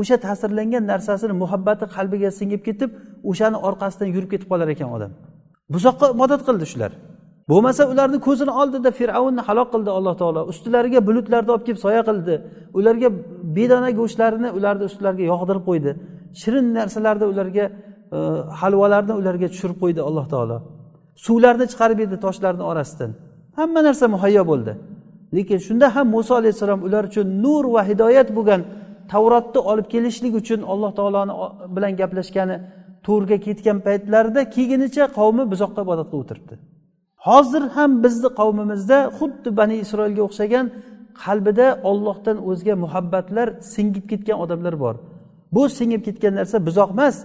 o'sha 0.00 0.16
ta'sirlangan 0.26 0.84
narsasini 0.92 1.34
muhabbati 1.42 1.84
qalbiga 1.96 2.30
singib 2.40 2.60
ketib 2.68 2.90
o'shani 3.30 3.58
orqasidan 3.68 4.08
yurib 4.14 4.30
ketib 4.32 4.48
qolar 4.52 4.68
ekan 4.74 4.90
odam. 4.96 5.12
Buzoqqa 5.74 6.06
ibodat 6.14 6.42
qildi 6.48 6.66
shular. 6.72 6.92
Bo'lmasa 7.50 7.82
ularni 7.92 8.18
ko'zini 8.26 8.52
oldida 8.60 8.90
fir'avnni 8.98 9.42
halok 9.48 9.68
qildi 9.74 9.90
alloh 9.98 10.14
taolo. 10.20 10.40
Ustilariga 10.52 11.00
bulutlarni 11.08 11.50
olib 11.54 11.64
kelib 11.66 11.80
soya 11.86 12.02
qildi. 12.08 12.34
Ularga 12.78 13.08
bedona 13.56 13.90
go'shtlarini 14.00 14.48
ularni 14.58 14.84
ustilariga 14.90 15.24
yog'dirib 15.32 15.64
qo'ydi. 15.68 15.90
Shirin 16.40 16.66
narsalarni 16.78 17.26
ularga 17.32 17.64
e, 18.16 18.18
halvalarni 18.60 19.14
ularga 19.20 19.46
tushirib 19.52 19.78
qo'ydi 19.82 20.00
alloh 20.08 20.26
taolo. 20.32 20.56
Suvlarni 21.26 21.66
chiqarib 21.72 21.96
berdi 22.02 22.16
toshlarni 22.26 22.64
orasidan. 22.72 23.10
Hamma 23.58 23.80
narsa 23.88 24.06
muhayyo 24.14 24.42
bo'ldi. 24.52 24.72
Lekin 25.36 25.58
shunda 25.66 25.86
ham 25.96 26.06
muso 26.16 26.32
alayhissalom 26.40 26.80
ular 26.86 27.02
uchun 27.10 27.26
nur 27.44 27.64
va 27.74 27.82
hidoyat 27.90 28.28
bo'lgan 28.36 28.60
tavrotni 29.12 29.60
olib 29.70 29.86
kelishlik 29.94 30.34
uchun 30.40 30.60
alloh 30.72 30.90
taoloni 30.98 31.32
bilan 31.76 31.92
gaplashgani 32.00 32.56
to'rga 33.06 33.36
ketgan 33.46 33.78
paytlarida 33.86 34.40
keyinicha 34.56 35.04
qavmi 35.18 35.44
buzoqqa 35.52 35.80
ibodat 35.86 36.08
qilib 36.10 36.22
o'tiribdi. 36.24 36.54
Hozir 37.26 37.62
ham 37.76 37.90
bizni 38.04 38.30
qavmimizda 38.40 38.98
xuddi 39.18 39.48
bani 39.58 39.76
isroilga 39.84 40.22
o'xshagan 40.28 40.66
qalbida 41.22 41.66
ollohdan 41.90 42.36
o'zga 42.50 42.74
muhabbatlar 42.84 43.48
singib 43.74 44.04
ketgan 44.10 44.36
odamlar 44.44 44.74
bor. 44.84 44.94
Bu 45.54 45.62
singib 45.78 46.02
ketgan 46.06 46.34
narsa 46.38 46.56
buzoq 46.66 46.90
emas 46.96 47.16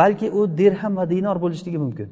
balki 0.00 0.26
u 0.38 0.40
dirham 0.58 0.92
va 0.98 1.04
dinor 1.14 1.36
bo'lishligi 1.44 1.78
mumkin. 1.84 2.08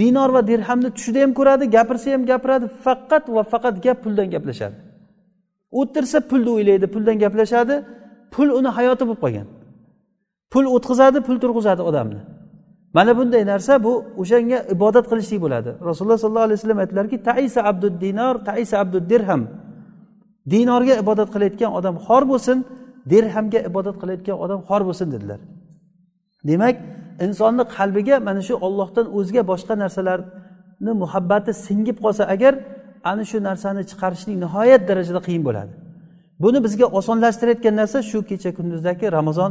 Dinor 0.00 0.30
va 0.36 0.42
dirhamni 0.50 0.90
tushida 0.96 1.18
ham 1.24 1.32
ko'radi 1.38 1.64
gapirsa 1.76 2.06
ham 2.14 2.22
gapiradi 2.30 2.66
faqat 2.84 3.24
va 3.36 3.42
faqat 3.52 3.74
gap 3.84 3.98
puldan 4.04 4.28
gaplashadi. 4.34 4.76
O'tirsa 5.80 6.18
pulni 6.30 6.50
o'ylaydi 6.56 6.86
puldan 6.94 7.16
gaplashadi 7.24 7.74
pul 8.34 8.48
uni 8.58 8.70
hayoti 8.78 9.02
bo'lib 9.08 9.20
qolgan. 9.24 9.46
Pul 10.52 10.64
o'tqizadi 10.76 11.18
pul 11.26 11.36
turg'izadi 11.42 11.82
odamni. 11.90 12.20
Mana 12.96 13.12
bunday 13.18 13.42
narsa 13.52 13.72
bu 13.84 13.92
o'shanga 14.22 14.58
ibodat 14.74 15.04
qilishlik 15.10 15.40
bo'ladi. 15.44 15.70
Rasululloh 15.88 16.18
sollallohu 16.24 16.46
alayhi 16.48 16.58
vasallam 16.58 16.78
aytdilarki 16.84 17.16
taisa 17.28 17.60
abdud 17.70 17.94
dinor 18.04 18.34
taisa 18.48 18.74
abdud 18.82 19.04
dirham. 19.12 19.42
Dinorga 20.52 20.94
ibodat 21.02 21.28
qilayotgan 21.34 21.70
odam 21.78 21.96
xor 22.06 22.22
bo'lsin 22.32 22.58
dirhamga 23.12 23.60
ibodat 23.70 23.96
qilayotgan 24.00 24.36
odam 24.44 24.60
xor 24.68 24.82
bo'lsin 24.88 25.08
dedilar. 25.14 25.40
Demak 26.48 26.76
insonni 27.26 27.64
qalbiga 27.76 28.16
mana 28.28 28.42
shu 28.48 28.54
ollohdan 28.66 29.06
o'zga 29.18 29.42
boshqa 29.50 29.74
narsalarni 29.82 30.92
muhabbati 31.02 31.50
singib 31.66 31.96
qolsa 32.04 32.24
agar 32.34 32.54
ana 33.10 33.24
shu 33.30 33.38
narsani 33.48 33.82
chiqarishlik 33.90 34.36
nihoyat 34.44 34.82
darajada 34.88 35.20
qiyin 35.26 35.42
bo'ladi. 35.48 35.72
Buni 36.42 36.58
bizga 36.66 36.86
osonlashtirayotgan 36.98 37.74
narsa 37.80 37.98
shu 38.10 38.18
kecha 38.30 38.50
kunduzdagi 38.58 39.06
ramazon 39.18 39.50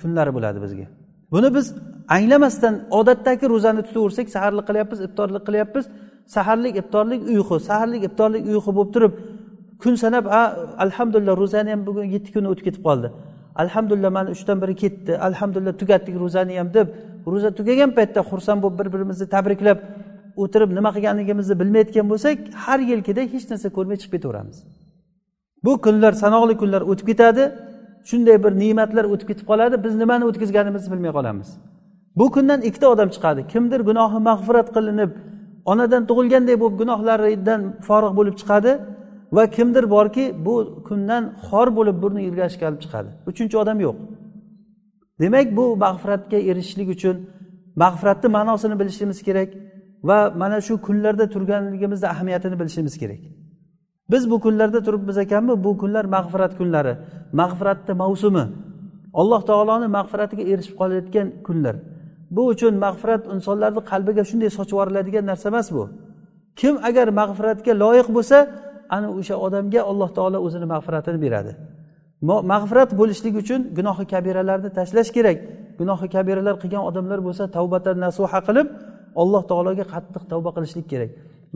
kunlari 0.00 0.30
bo'ladi 0.36 0.58
bizga. 0.64 0.86
Buni 1.34 1.48
biz 1.56 1.66
anglamasdan 2.16 2.74
odatdagi 2.98 3.44
ro'zani 3.52 3.82
tutaversak 3.88 4.26
saharlik 4.36 4.64
qilyapmiz 4.68 5.00
iftorlik 5.06 5.42
qilyapmiz. 5.48 5.84
Saharlik 6.36 6.74
iftorlik 6.82 7.20
uyqu 7.32 7.56
saharlik 7.68 8.02
iftorlik 8.08 8.42
uyqu 8.52 8.70
bo'lib 8.76 8.90
turib 8.94 9.12
kun 9.82 9.94
sanab 10.04 10.24
a 10.40 10.42
alhamdulillah 10.84 11.34
ro'zani 11.42 11.70
ham 11.74 11.82
bugun 11.88 12.06
yetti 12.14 12.30
kuni 12.34 12.46
o'tib 12.52 12.64
ketib 12.68 12.82
qoldi. 12.88 13.08
Alhamdulillah 13.62 14.10
mana 14.18 14.30
uchdan 14.36 14.56
biri 14.62 14.74
ketdi. 14.82 15.12
Alhamdulillah 15.28 15.74
tugatdik 15.82 16.14
ro'zani 16.22 16.54
ham 16.60 16.68
deb. 16.76 16.86
Ro'za 17.32 17.50
tugagan 17.58 17.90
paytda 17.98 18.20
xursand 18.30 18.58
bo'lib 18.64 18.76
bir 18.80 18.88
birimizni 18.94 19.26
tabriklab 19.34 19.78
o'tirib 20.42 20.70
nima 20.78 20.90
qilganligimizni 20.96 21.54
bilmayotgan 21.60 22.06
bo'lsak 22.12 22.36
har 22.64 22.80
yilgidek 22.90 23.28
hech 23.34 23.46
narsa 23.50 23.68
ko'rmay 23.76 23.96
chiqib 24.00 24.12
ketaveramiz. 24.16 24.56
Bu 25.64 25.72
kunlar 25.84 26.12
sanoqli 26.22 26.54
kunlar 26.62 26.82
o'tib 26.90 27.06
ketadi. 27.10 27.42
Shunday 28.10 28.36
bir 28.44 28.52
ne'matlar 28.62 29.04
o'tib 29.12 29.26
ketib 29.30 29.46
qoladi. 29.50 29.74
Biz 29.84 29.94
nimani 30.02 30.24
o'tkazganimizni 30.30 30.88
bilmay 30.94 31.12
qolamiz. 31.18 31.48
Bu 32.18 32.30
kundan 32.34 32.60
ikkita 32.68 32.86
odam 32.94 33.08
chiqadi. 33.14 33.40
Kimdir 33.52 33.80
gunohi 33.88 34.18
mag'firat 34.28 34.68
qilinib 34.76 35.10
onadan 35.72 36.02
tug'ilganday 36.08 36.56
bo'lib 36.62 36.76
gunohlaridan 36.82 37.60
forig' 37.86 38.14
bo'lib 38.18 38.34
chiqadi 38.40 38.72
va 39.36 39.42
kimdir 39.56 39.84
borki 39.94 40.24
bu 40.46 40.54
kundan 40.88 41.22
xor 41.46 41.68
bo'lib 41.78 41.96
burni 42.02 42.20
yirgashga 42.28 42.64
olib 42.70 42.80
chiqadi. 42.84 43.08
Uchinchi 43.30 43.56
odam 43.62 43.78
yo'q. 43.86 43.96
Demak 45.22 45.46
bu 45.58 45.64
mag'firatga 45.84 46.38
erishishlik 46.50 46.88
uchun 46.96 47.16
mag'firatni 47.82 48.28
ma'nosini 48.36 48.76
bilishimiz 48.80 49.18
kerak 49.28 49.50
va 50.08 50.18
mana 50.42 50.58
shu 50.66 50.74
kunlarda 50.86 51.24
turganligimizni 51.34 52.08
ahamiyatini 52.14 52.56
bilishimiz 52.60 52.94
kerak. 53.02 53.20
Biz 54.12 54.22
bu 54.30 54.36
kunlarda 54.44 54.80
turibmiz 54.86 55.18
ekanmi? 55.24 55.64
Bu 55.64 55.70
kunlar 55.82 56.04
mag'firat 56.16 56.52
kunlari 56.58 56.94
mag'firatni 57.40 57.94
mavsumi. 58.02 58.44
Alloh 59.20 59.40
taoloni 59.50 59.88
mag'firatiga 59.96 60.42
erishib 60.52 60.74
qolayotgan 60.80 61.26
kunlar. 61.46 61.76
Bu 62.36 62.42
uchun 62.52 62.74
mag'firat 62.84 63.22
insonlarni 63.34 63.80
qalbiga 63.90 64.22
shunday 64.30 64.50
sochib 64.56 64.74
yuboriladigan 64.74 65.24
narsa 65.30 65.46
emas 65.52 65.68
bu. 65.76 65.84
Kim 66.60 66.74
agar 66.88 67.06
mag'firatga 67.20 67.72
loyiq 67.82 68.08
bo'lsa 68.16 68.38
ana 68.96 69.08
o'sha 69.18 69.34
odamga 69.46 69.80
alloh 69.90 70.08
taolo 70.16 70.38
o'zini 70.46 70.66
mag'firatini 70.74 71.18
beradi. 71.24 71.52
Mag'firat 72.52 72.90
bo'lishligi 73.00 73.38
uchun 73.44 73.60
gunohi 73.78 74.04
kabiralarni 74.12 74.70
tashlash 74.78 75.10
kerak. 75.16 75.38
Gunohi 75.80 76.06
kabiralar 76.14 76.54
qilgan 76.62 76.82
odamlar 76.90 77.18
bo'lsa 77.26 77.44
tavbatan 77.56 77.96
nasuha 78.06 78.40
qilib 78.48 78.66
alloh 79.22 79.42
taologa 79.50 79.84
qattiq 79.92 80.22
tavba 80.32 80.50
qilishlik 80.56 80.86
kerak. 80.92 81.10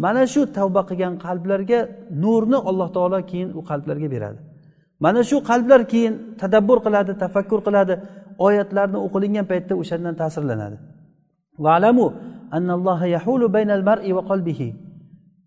Mana 0.05 0.23
shu 0.33 0.41
tavba 0.59 0.83
qilgan 0.89 1.15
qalblarga 1.25 1.79
nurni 2.23 2.59
alloh 2.71 2.89
taolo 2.97 3.19
keyin 3.31 3.49
u 3.59 3.61
qalblarga 3.71 4.09
beradi. 4.15 4.39
Mana 5.05 5.21
shu 5.29 5.37
qalblar 5.51 5.81
keyin 5.93 6.15
tadabbur 6.41 6.79
qiladi 6.87 7.13
tafakkur 7.23 7.61
qiladi. 7.67 7.95
Oyatlarni 8.47 8.99
o'qilingan 9.07 9.47
paytda 9.51 9.75
o'shandan 9.83 10.15
ta'sirlanadi. 10.23 10.77
Valamu 11.67 12.07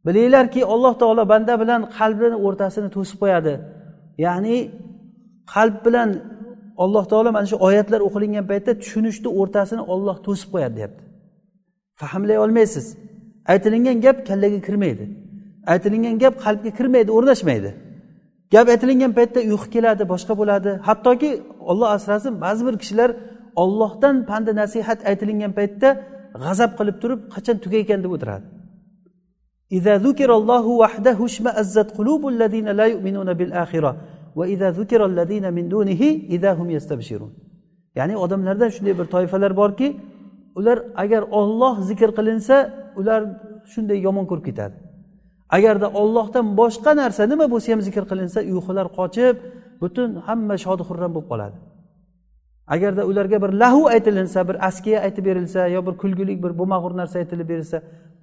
bilinglarki 0.05 0.61
alloh 0.73 0.93
taolo 1.01 1.23
banda 1.33 1.53
bilan 1.61 1.81
qalbini 1.97 2.37
o'rtasini 2.45 2.89
to'sib 2.95 3.17
qo'yadi. 3.23 3.53
Ya'ni 4.25 4.57
qalb 5.53 5.75
bilan 5.85 6.09
alloh 6.83 7.03
taolo 7.11 7.29
mana 7.35 7.47
shu 7.51 7.57
oyatlar 7.67 8.01
o'qilingan 8.07 8.45
paytda 8.51 8.71
tushunishni 8.81 9.29
o'rtasini 9.39 9.83
olloh 9.93 10.17
to'sib 10.25 10.49
qo'yadi 10.53 10.73
deyapti. 10.79 11.03
Fahmlay 11.99 12.37
olmaysiz. 12.43 12.85
Aytilingan 13.51 13.97
gap 14.05 14.17
kallaga 14.27 14.59
kirmaydi. 14.67 15.05
Aytilingan 15.73 16.15
gap 16.23 16.35
qalbga 16.45 16.71
kirmaydi 16.77 17.09
o'rnashmaydi. 17.17 17.71
Gap 18.53 18.67
aytilingan 18.73 19.11
paytda 19.17 19.39
uyqu 19.49 19.67
keladi 19.75 20.03
boshqa 20.13 20.33
bo'ladi. 20.41 20.71
Hattoki 20.87 21.29
olloh 21.70 21.88
asrasin 21.96 22.32
ba'zi 22.44 22.62
bir 22.66 22.76
kishilar 22.82 23.10
ollohdan 23.62 24.16
pandi 24.30 24.52
nasihat 24.62 24.98
aytilingan 25.10 25.52
paytda 25.58 25.88
g'azab 26.44 26.70
qilib 26.78 26.96
turib 27.02 27.20
qachon 27.34 27.56
tugaykan 27.64 28.00
deb 28.04 28.12
o'tiradi 28.16 28.46
إذا 29.78 29.94
ذكر 30.06 30.30
الله 30.40 30.66
وحده 30.82 31.18
اشمأزت 31.30 31.88
قلوب 31.98 32.22
الذين 32.34 32.68
لا 32.78 32.86
يؤمنون 32.92 33.28
بالآخرة 33.38 33.92
وإذا 34.38 34.68
ذكر 34.80 35.00
الذين 35.12 35.44
من 35.56 35.64
دونه 35.74 36.02
إذا 36.34 36.50
هم 36.58 36.68
يستبشرون 36.76 37.32
ya'ni 37.94 38.16
odamlardan 38.16 38.68
shunday 38.68 38.98
bir 38.98 39.06
toifalar 39.14 39.56
borki 39.56 39.96
ular 40.58 40.78
agar 41.02 41.22
olloh 41.22 41.74
zikr 41.88 42.10
qilinsa 42.18 42.56
ular 42.96 43.20
shunday 43.72 43.98
yomon 44.06 44.24
ko'rib 44.30 44.44
ketadi 44.48 44.74
agarda 45.56 45.88
ollohdan 46.00 46.46
boshqa 46.60 46.92
narsa 47.02 47.22
nima 47.32 47.46
bo'lsa 47.52 47.68
ham 47.72 47.80
zikr 47.88 48.04
qilinsa 48.10 48.38
uyqular 48.52 48.86
qochib 48.98 49.34
butun 49.81 50.09
hamma 50.27 50.55
shodi 50.65 50.83
xurram 50.89 51.11
bo'lib 51.15 51.27
qoladi. 51.31 51.57
Agarda 52.75 53.03
ularga 53.09 53.37
bir 53.43 53.51
lahu 53.61 53.81
aytilinsa 53.93 54.39
bir 54.49 54.55
askiya 54.67 54.99
aytib 55.05 55.25
berilsa 55.29 55.67
yo 55.75 55.79
bir 55.87 55.95
kulgulik 56.01 56.37
bir 56.43 56.51
bo'lmag'ur 56.59 56.93
narsa 57.01 57.15
aytilib 57.23 57.47
berilsa 57.51 57.77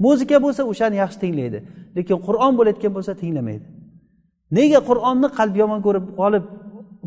muzika 0.05 0.37
bo'lsa 0.45 0.63
o'shani 0.71 0.97
yaxshi 1.03 1.19
tinglaydi. 1.23 1.59
Lekin 1.97 2.19
qur'on 2.27 2.53
bo'layotgan 2.59 2.93
bo'lsa 2.97 3.13
tinglamaydi. 3.23 3.65
Nega 4.59 4.81
qur'onni 4.89 5.29
qalb 5.39 5.55
yomon 5.63 5.81
ko'rib 5.87 6.07
qolib 6.21 6.45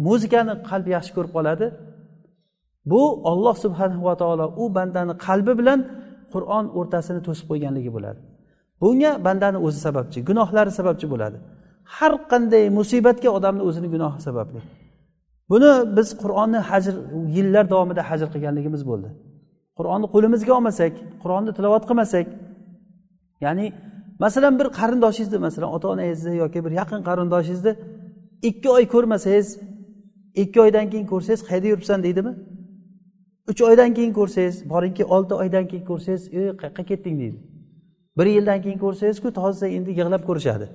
muzikani 0.07 0.53
qalb 0.69 0.87
yaxshi 0.95 1.11
ko'rib 1.17 1.31
qoladi? 1.37 1.65
Bu 2.91 3.01
olloh 3.31 3.55
subhanahu 3.65 4.03
va 4.09 4.15
taolo 4.21 4.45
u 4.61 4.63
bandani 4.77 5.13
qalbi 5.27 5.53
bilan 5.59 5.79
qur'on 6.33 6.65
o'rtasini 6.79 7.21
to'sib 7.27 7.45
qo'yganligi 7.51 7.91
bo'ladi. 7.95 8.19
Bunga 8.81 9.11
bandani 9.25 9.57
o'zi 9.67 9.79
sababchi 9.87 10.19
gunohlari 10.29 10.71
sababchi 10.79 11.07
bo'ladi. 11.13 11.37
Har 11.97 12.13
qanday 12.31 12.63
musibatga 12.79 13.29
odamni 13.37 13.63
o'zini 13.69 13.87
gunohi 13.93 14.19
sababli. 14.27 14.59
Buni 15.51 15.71
biz 15.97 16.07
qur'onni 16.23 16.59
hajr 16.69 16.93
yillar 17.35 17.65
davomida 17.73 18.01
hajr 18.09 18.27
qilganligimiz 18.33 18.81
bo'ldi. 18.89 19.09
Qur'onni 19.77 20.07
qo'limizga 20.13 20.51
olmasak 20.57 20.93
qur'onni 21.23 21.51
tilovat 21.57 21.83
qilmasak 21.89 22.27
ya'ni 23.45 23.65
masalan 24.23 24.53
bir 24.59 24.67
qarindoshingizni 24.79 25.39
masalan 25.47 25.69
ota 25.75 25.87
onangizni 25.93 26.33
yoki 26.43 26.59
bir 26.65 26.71
yaqin 26.81 27.01
qarindoshingizni 27.09 27.73
ikki 28.49 28.69
oy 28.77 28.83
ko'rmasangiz 28.93 29.47
ikki 30.43 30.57
oydan 30.65 30.85
keyin 30.91 31.07
ko'rsangiz 31.11 31.41
qayerda 31.47 31.67
yuribsan 31.73 31.99
deydimi? 32.05 32.33
Uch 33.51 33.61
oydan 33.69 33.91
keyin 33.97 34.13
ko'rsangiz 34.19 34.55
boringki 34.73 35.03
olti 35.15 35.33
oydan 35.41 35.65
keyin 35.69 35.85
ko'rsangiz 35.91 36.23
e 36.37 36.39
qayerqa 36.61 36.83
ketding? 36.91 37.15
deydi. 37.21 37.39
Bir 38.17 38.25
yildan 38.25 38.61
keyin 38.61 38.79
ko'rsangizku 38.85 39.29
toza 39.39 39.67
endi 39.67 39.91
yig'lab 39.99 40.23
ko'rishadi. 40.29 40.65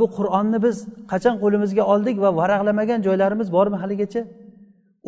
Bu 0.00 0.06
qur'onni 0.16 0.58
biz 0.66 0.76
qachon 1.12 1.34
qo'limizga 1.42 1.84
oldik 1.92 2.16
va 2.24 2.30
varaqlamagan 2.40 3.00
joylarimiz 3.06 3.48
bormi 3.56 3.76
haligacha? 3.82 4.22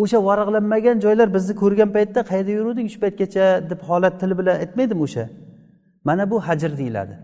O'sha 0.02 0.18
varaqlanmagan 0.28 0.96
joylar 1.04 1.28
bizni 1.36 1.54
ko'rgan 1.62 1.90
paytda 1.96 2.20
qayerda 2.30 2.52
yuruvding 2.58 2.88
shu 2.92 2.98
paytgacha 3.04 3.46
deb 3.70 3.80
holat 3.88 4.14
tili 4.20 4.34
bilan 4.40 4.56
aytmaydimi 4.62 5.02
o'sha? 5.06 5.24
Mana 6.08 6.24
bu 6.30 6.36
hajr 6.48 6.70
deyiladi. 6.80 7.14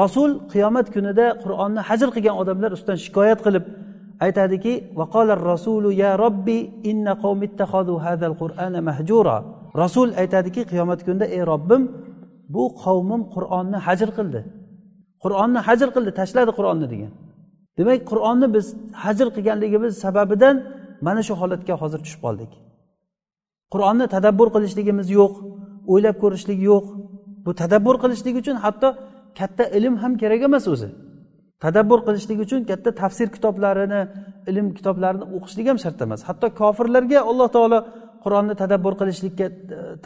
Rasul 0.00 0.30
qiyomat 0.52 0.86
kunida 0.94 1.26
qur'onni 1.44 1.80
hajr 1.88 2.08
qilgan 2.16 2.36
odamlar 2.42 2.70
ustidan 2.76 2.98
shikoyat 3.04 3.40
qilib 3.46 3.64
aytadiki 4.26 4.72
rasulu 5.50 5.88
ya 6.02 6.10
robbi 6.24 6.58
inna 6.90 7.12
hadal 8.06 8.34
qur'ana 8.42 8.80
mahjura. 8.88 9.36
Rasul 9.82 10.08
aytadiki 10.22 10.62
qiyomat 10.70 11.00
kunida 11.06 11.26
ey 11.36 11.42
robbim 11.52 11.82
bu 12.54 12.62
qavmim 12.84 13.22
qur'onni 13.34 13.78
hajr 13.86 14.08
qildi. 14.18 14.40
Qur'onni 15.24 15.60
hajr 15.68 15.88
qildi 15.96 16.12
tashladi 16.20 16.52
qur'onni 16.58 16.86
degan. 16.92 17.12
Demak 17.78 18.00
qur'onni 18.10 18.46
biz 18.56 18.66
hajr 19.04 19.26
qilganligimiz 19.36 19.92
sababidan 20.04 20.56
mana 21.06 21.20
shu 21.26 21.34
holatga 21.40 21.74
hozir 21.82 21.98
tushib 22.04 22.20
qoldik. 22.26 22.52
Qur'onni 23.72 24.06
tadabbur 24.14 24.48
qilishligimiz 24.54 25.06
yo'q 25.18 25.34
o'ylab 25.92 26.16
ko'rishlik 26.22 26.58
yo'q. 26.70 26.84
Bu 27.44 27.50
tadabbur 27.62 27.96
qilishlik 28.02 28.34
uchun 28.42 28.56
hatto 28.64 28.88
katta 29.38 29.64
ilm 29.78 29.94
ham 30.02 30.12
kerak 30.22 30.42
emas 30.48 30.64
o'zi. 30.74 30.88
Tadabbur 31.64 31.98
qilishlik 32.06 32.38
uchun 32.44 32.60
katta 32.70 32.90
tafsir 33.02 33.28
kitoblarini 33.36 34.00
ilm 34.50 34.66
kitoblarini 34.76 35.24
o'qishlik 35.36 35.66
ham 35.70 35.78
shart 35.84 35.98
emas. 36.06 36.20
Hatto 36.28 36.46
kofirlarga 36.60 37.18
alloh 37.30 37.48
taolo 37.56 37.78
qur'onni 38.24 38.54
tadabbur 38.62 38.94
qilishlikka 39.00 39.46
e, 39.46 39.52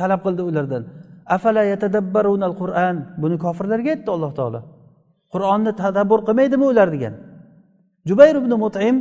talab 0.01 0.21
qildi 0.27 0.43
ulardan. 0.51 0.83
Afala 1.37 1.63
yatadabbarunal 1.73 2.55
qur'an? 2.63 2.97
Buni 3.23 3.37
kofirlarga 3.45 3.89
aytdi 3.95 4.11
alloh 4.17 4.33
taolo. 4.39 4.61
Qur'onni 5.35 5.73
tadabbur 5.83 6.21
qilmaydimi 6.29 6.65
ular 6.73 6.89
degan. 6.95 7.15
Jubayr 8.09 8.35
ibn 8.43 8.53
mutim 8.65 8.97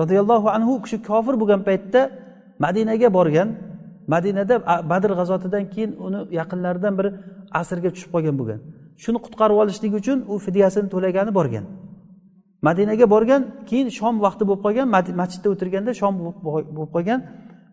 roziyallohu 0.00 0.48
anhu 0.56 0.70
u 0.76 0.82
kishi 0.84 0.96
kofir 1.08 1.34
bo'lgan 1.40 1.60
paytda 1.68 2.00
madinaga 2.64 3.08
borgan. 3.18 3.48
Madinada 4.14 4.54
badr 4.90 5.10
g'azotidan 5.18 5.64
keyin 5.72 5.90
uni 6.06 6.20
yaqinlaridan 6.40 6.94
biri 6.98 7.10
asrga 7.60 7.90
tushib 7.94 8.10
qolgan 8.14 8.34
bo'lgan. 8.40 8.60
Shuni 9.02 9.18
qutqarib 9.24 9.56
olishlik 9.62 9.92
uchun 10.00 10.18
u 10.32 10.34
fidyasini 10.46 10.88
to'lagani 10.94 11.32
borgan. 11.38 11.64
Madinaga 12.68 13.06
borgan 13.14 13.42
keyin 13.68 13.88
shom 13.98 14.14
vaqti 14.26 14.42
bo'lib 14.48 14.62
qolgan 14.66 14.86
masjidda 15.20 15.48
o'tirganda 15.54 15.90
shom 16.00 16.14
bo'lib 16.46 16.90
qolgan. 16.94 17.20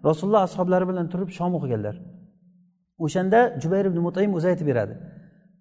Rasululloh 0.09 0.41
ashoblari 0.47 0.85
bilan 0.91 1.05
turib 1.13 1.29
shom 1.37 1.51
o'qiganlar. 1.57 1.95
O'shanda 3.05 3.39
jubayr 3.61 3.85
ibn 3.89 3.99
mutaim 4.07 4.31
o'zi 4.37 4.47
aytib 4.51 4.67
beradi. 4.71 4.93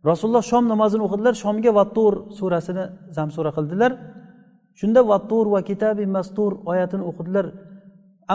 Rasululloh 0.08 0.44
shom 0.52 0.64
namozini 0.72 1.02
o'qidilar 1.06 1.34
shomga 1.42 1.70
vattur 1.78 2.12
surasini 2.38 2.84
zamsura 3.16 3.50
qildilar. 3.56 3.92
Shunda 4.80 5.00
vattur 5.12 5.44
va 5.54 5.60
kitabi 5.70 6.04
mastur 6.16 6.50
oyatini 6.70 7.04
o'qidilar. 7.10 7.46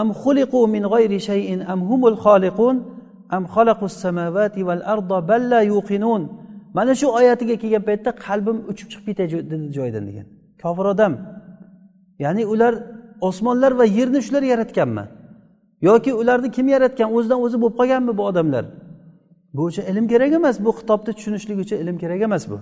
Am 0.00 0.08
xuliqu 0.22 0.60
min 0.74 0.82
g'ayri 0.92 1.18
shayin 1.28 1.60
am 1.72 1.80
humul 1.88 2.16
xoliqun 2.24 2.76
am 3.36 3.42
xalaqus 3.54 3.94
samavati 4.04 4.60
val 4.68 4.82
arda 4.94 5.18
bal 5.30 5.42
la 5.52 5.60
yuqinun. 5.72 6.22
Mana 6.76 6.92
shu 7.00 7.06
oyatiga 7.18 7.56
kelgan 7.62 7.82
paytda 7.88 8.10
qalbim 8.26 8.58
uchib 8.70 8.86
chiqib 8.92 9.04
ketadi 9.08 9.36
joyidan 9.76 10.04
degan. 10.08 10.26
Kofir 10.62 10.86
odam. 10.92 11.12
Ya'ni 12.24 12.42
ular 12.52 12.74
osmonlar 13.28 13.72
va 13.80 13.86
yerni 13.98 14.20
shular 14.26 14.42
yaratganmi? 14.52 15.04
Yoki 15.88 16.10
ularni 16.20 16.48
kim 16.56 16.66
yaratgan? 16.74 17.08
O'zidan 17.16 17.38
o'zi 17.46 17.56
bo'lib 17.62 17.76
qolganmi 17.80 18.12
bu 18.18 18.22
odamlar? 18.30 18.64
Bu 19.54 19.62
uchun 19.70 19.84
ilm 19.90 20.06
kerak 20.12 20.32
emas. 20.32 20.56
Bu 20.64 20.70
xitobni 20.78 21.12
tushunishlik 21.18 21.58
uchun 21.64 21.76
ilm 21.82 21.96
kerak 22.02 22.20
emas 22.28 22.44
bu. 22.50 22.56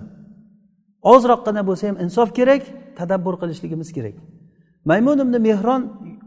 Ozroqgina 1.13 1.61
bo'lsa 1.69 1.83
ham 1.89 1.97
insof 2.05 2.29
kerak 2.39 2.61
tadabbur 2.99 3.35
qilishligimiz 3.41 3.89
kerak. 3.97 4.15
Maymun 4.89 5.19
ibn 5.25 5.35
mehron 5.47 5.81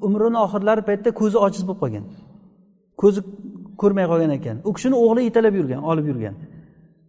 umrini 0.07 0.38
oxirlari 0.44 0.83
paytda 0.88 1.11
ko'zi 1.20 1.37
ojiz 1.46 1.62
bo'lib 1.68 1.81
qolgan. 1.83 2.05
Ko'zi 3.01 3.20
ko'rmay 3.81 4.07
qolgan 4.12 4.33
ekan. 4.38 4.57
U 4.68 4.70
kishini 4.77 4.96
o'g'li 5.05 5.20
yetalab 5.29 5.55
yurgan 5.61 5.83
olib 5.90 6.07
yurgan. 6.11 6.35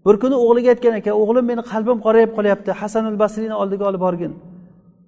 Bir 0.05 0.15
kuni 0.23 0.35
o'g'liga 0.45 0.69
aytgan 0.73 0.95
ekan 1.01 1.13
o'g'lim 1.21 1.45
meni 1.51 1.63
qalbim 1.71 1.97
qorayib 2.05 2.31
qolyapti. 2.37 2.71
Hasanul 2.81 3.17
basriyni 3.23 3.55
oldiga 3.61 3.83
olib 3.89 4.01
borgin. 4.07 4.33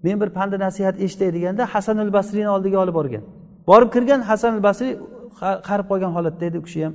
Men 0.05 0.15
bir 0.21 0.29
pandi 0.37 0.55
nasihat 0.65 0.95
eshitay 1.05 1.29
deganda 1.35 1.63
hasanul 1.73 2.11
basriyni 2.17 2.49
oldiga 2.55 2.77
olib 2.83 2.95
borgan 2.99 3.23
borib 3.67 3.89
kirgan 3.95 4.21
hasanul 4.29 4.63
basriy 4.67 4.93
qarib 5.67 5.87
qolgan 5.91 6.11
holatda 6.17 6.43
edi 6.49 6.57
u 6.61 6.63
kishi 6.67 6.79
ham. 6.85 6.93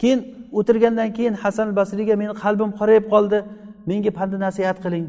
Keyin 0.00 0.20
o'tirgandan 0.58 1.10
keyin 1.16 1.34
hasan 1.42 1.68
basriyga 1.78 2.14
meni 2.22 2.34
qalbim 2.42 2.70
qorayib 2.78 3.04
qoldi 3.12 3.38
menga 3.88 4.10
pandi 4.18 4.36
nasihat 4.46 4.76
qiling 4.84 5.06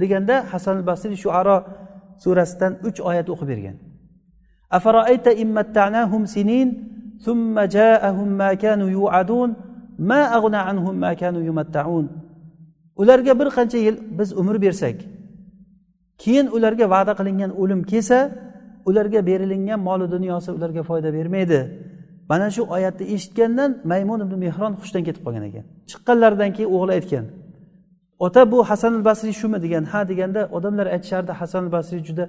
deganda 0.00 0.36
hasan 0.52 0.76
basriy 0.88 1.16
shu 1.22 1.28
aro 1.40 1.56
surasidan 2.22 2.72
uch 2.88 2.98
oyat 3.08 3.26
o'qib 3.32 3.48
bergan. 3.52 3.76
Sinin 6.34 6.68
ja'ahum 7.76 8.28
ma 8.40 8.50
kanu 8.64 8.86
yu'adun 8.98 9.50
ma 10.10 10.20
aghna 10.36 10.60
anhum 10.70 10.94
ma 11.04 11.10
kanu 11.20 11.40
yumatta'un. 11.48 12.06
Ularga 13.00 13.32
bir 13.40 13.48
qancha 13.56 13.78
yil 13.86 13.96
biz 14.18 14.28
umr 14.40 14.56
bersak 14.64 14.96
keyin 16.22 16.46
ularga 16.56 16.86
va'da 16.94 17.12
qilingan 17.18 17.50
o'lim 17.62 17.80
kelsa 17.90 18.18
ularga 18.88 19.20
berilingan 19.28 19.80
moli 19.88 20.06
dunyosi 20.14 20.50
ularga 20.56 20.82
foyda 20.88 21.08
bermaydi. 21.16 21.60
Mana 22.30 22.46
shu 22.54 22.62
oyatni 22.76 23.04
eshitgandan 23.14 23.70
maymun 23.90 24.20
ibn 24.26 24.34
mehron 24.44 24.72
hushdan 24.80 25.02
ketib 25.08 25.22
qolgan 25.26 25.44
ekan. 25.50 25.64
Chiqqanlaridan 25.90 26.50
keyin 26.56 26.70
o'g'li 26.76 26.92
aytgan 26.98 27.24
ota 28.18 28.50
bu 28.52 28.58
hasan 28.70 28.92
al 28.98 29.04
basriy 29.04 29.32
shumi? 29.40 29.58
degan. 29.64 29.84
Ha 29.92 30.08
deganda 30.10 30.40
odamlar 30.56 30.86
aytishardi 30.94 31.32
hasan 31.40 31.64
al 31.66 31.72
basriy 31.76 32.00
juda 32.08 32.24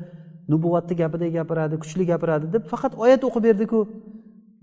nubuvatni 0.51 0.95
gapiday 1.01 1.29
gapiradi 1.37 1.75
kuchli 1.83 2.03
gapiradi 2.11 2.45
deb 2.55 2.63
faqat 2.71 2.93
oyat 3.03 3.21
o'qib 3.27 3.43
berdiku. 3.47 3.79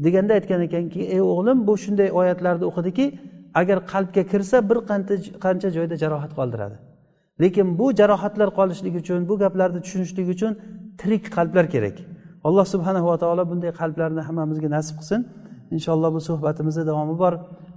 Deganda 0.05 0.33
aytgan 0.39 0.61
ekanki 0.69 1.01
ey 1.15 1.21
o'g'lim 1.33 1.59
bu 1.69 1.75
shunday 1.85 2.09
oyatlarni 2.21 2.65
o'qidiki 2.71 3.07
agar 3.61 3.79
qalbga 3.93 4.23
kirsa 4.33 4.57
bir 4.69 4.79
qancha 5.45 5.69
joyda 5.77 5.97
jarohat 6.03 6.33
qoldiradi. 6.39 6.77
Lekin 7.43 7.79
bu 7.79 7.87
jarohatlar 8.01 8.49
qolishligi 8.59 8.99
uchun 9.05 9.29
bu 9.29 9.35
gaplarni 9.43 9.81
tushunishlik 9.85 10.29
uchun 10.35 10.53
tirik 11.01 11.25
qalblar 11.37 11.67
kerak. 11.75 11.97
alloh 12.49 12.65
subhanava 12.75 13.15
taolo 13.23 13.43
bunday 13.51 13.73
qalblarni 13.81 14.23
hammamizga 14.29 14.69
nasib 14.77 14.97
qilsin. 15.01 15.21
Inshaalloh 15.77 16.11
bu 16.17 16.21
suhbatimizni 16.29 16.85
davomi 16.91 17.15
bor. 17.23 17.35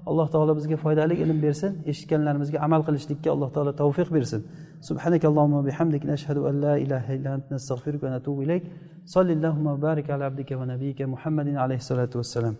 Alloh 0.10 0.28
taolo 0.34 0.52
bizga 0.60 0.78
foydali 0.84 1.16
ilm 1.24 1.38
bersin 1.46 1.72
eshitganlarimizga 1.92 2.58
amal 2.68 2.82
qilishlikka 2.88 3.30
alloh 3.36 3.50
taolo 3.56 3.72
tavfiq 3.82 4.10
bersin. 4.18 4.42
Subhanakallohumma 4.90 5.62
bihamdik 5.68 6.04
nashhadu 6.12 6.42
an 6.50 6.56
la 6.66 6.74
ilaha 6.86 7.10
illa 7.18 7.30
ant 7.36 7.46
nastag'firuka 7.54 8.04
va 8.08 8.12
natubu 8.16 8.40
ilayk. 8.46 8.64
Sallallohu 9.14 9.82
barik 9.86 10.08
ala 10.14 10.24
abdika 10.30 10.54
va 10.60 10.66
nabiyika 10.74 11.04
muhammadin 11.14 11.56
alayhi 11.64 11.84
salatu 11.90 12.16
vassalam 12.22 12.56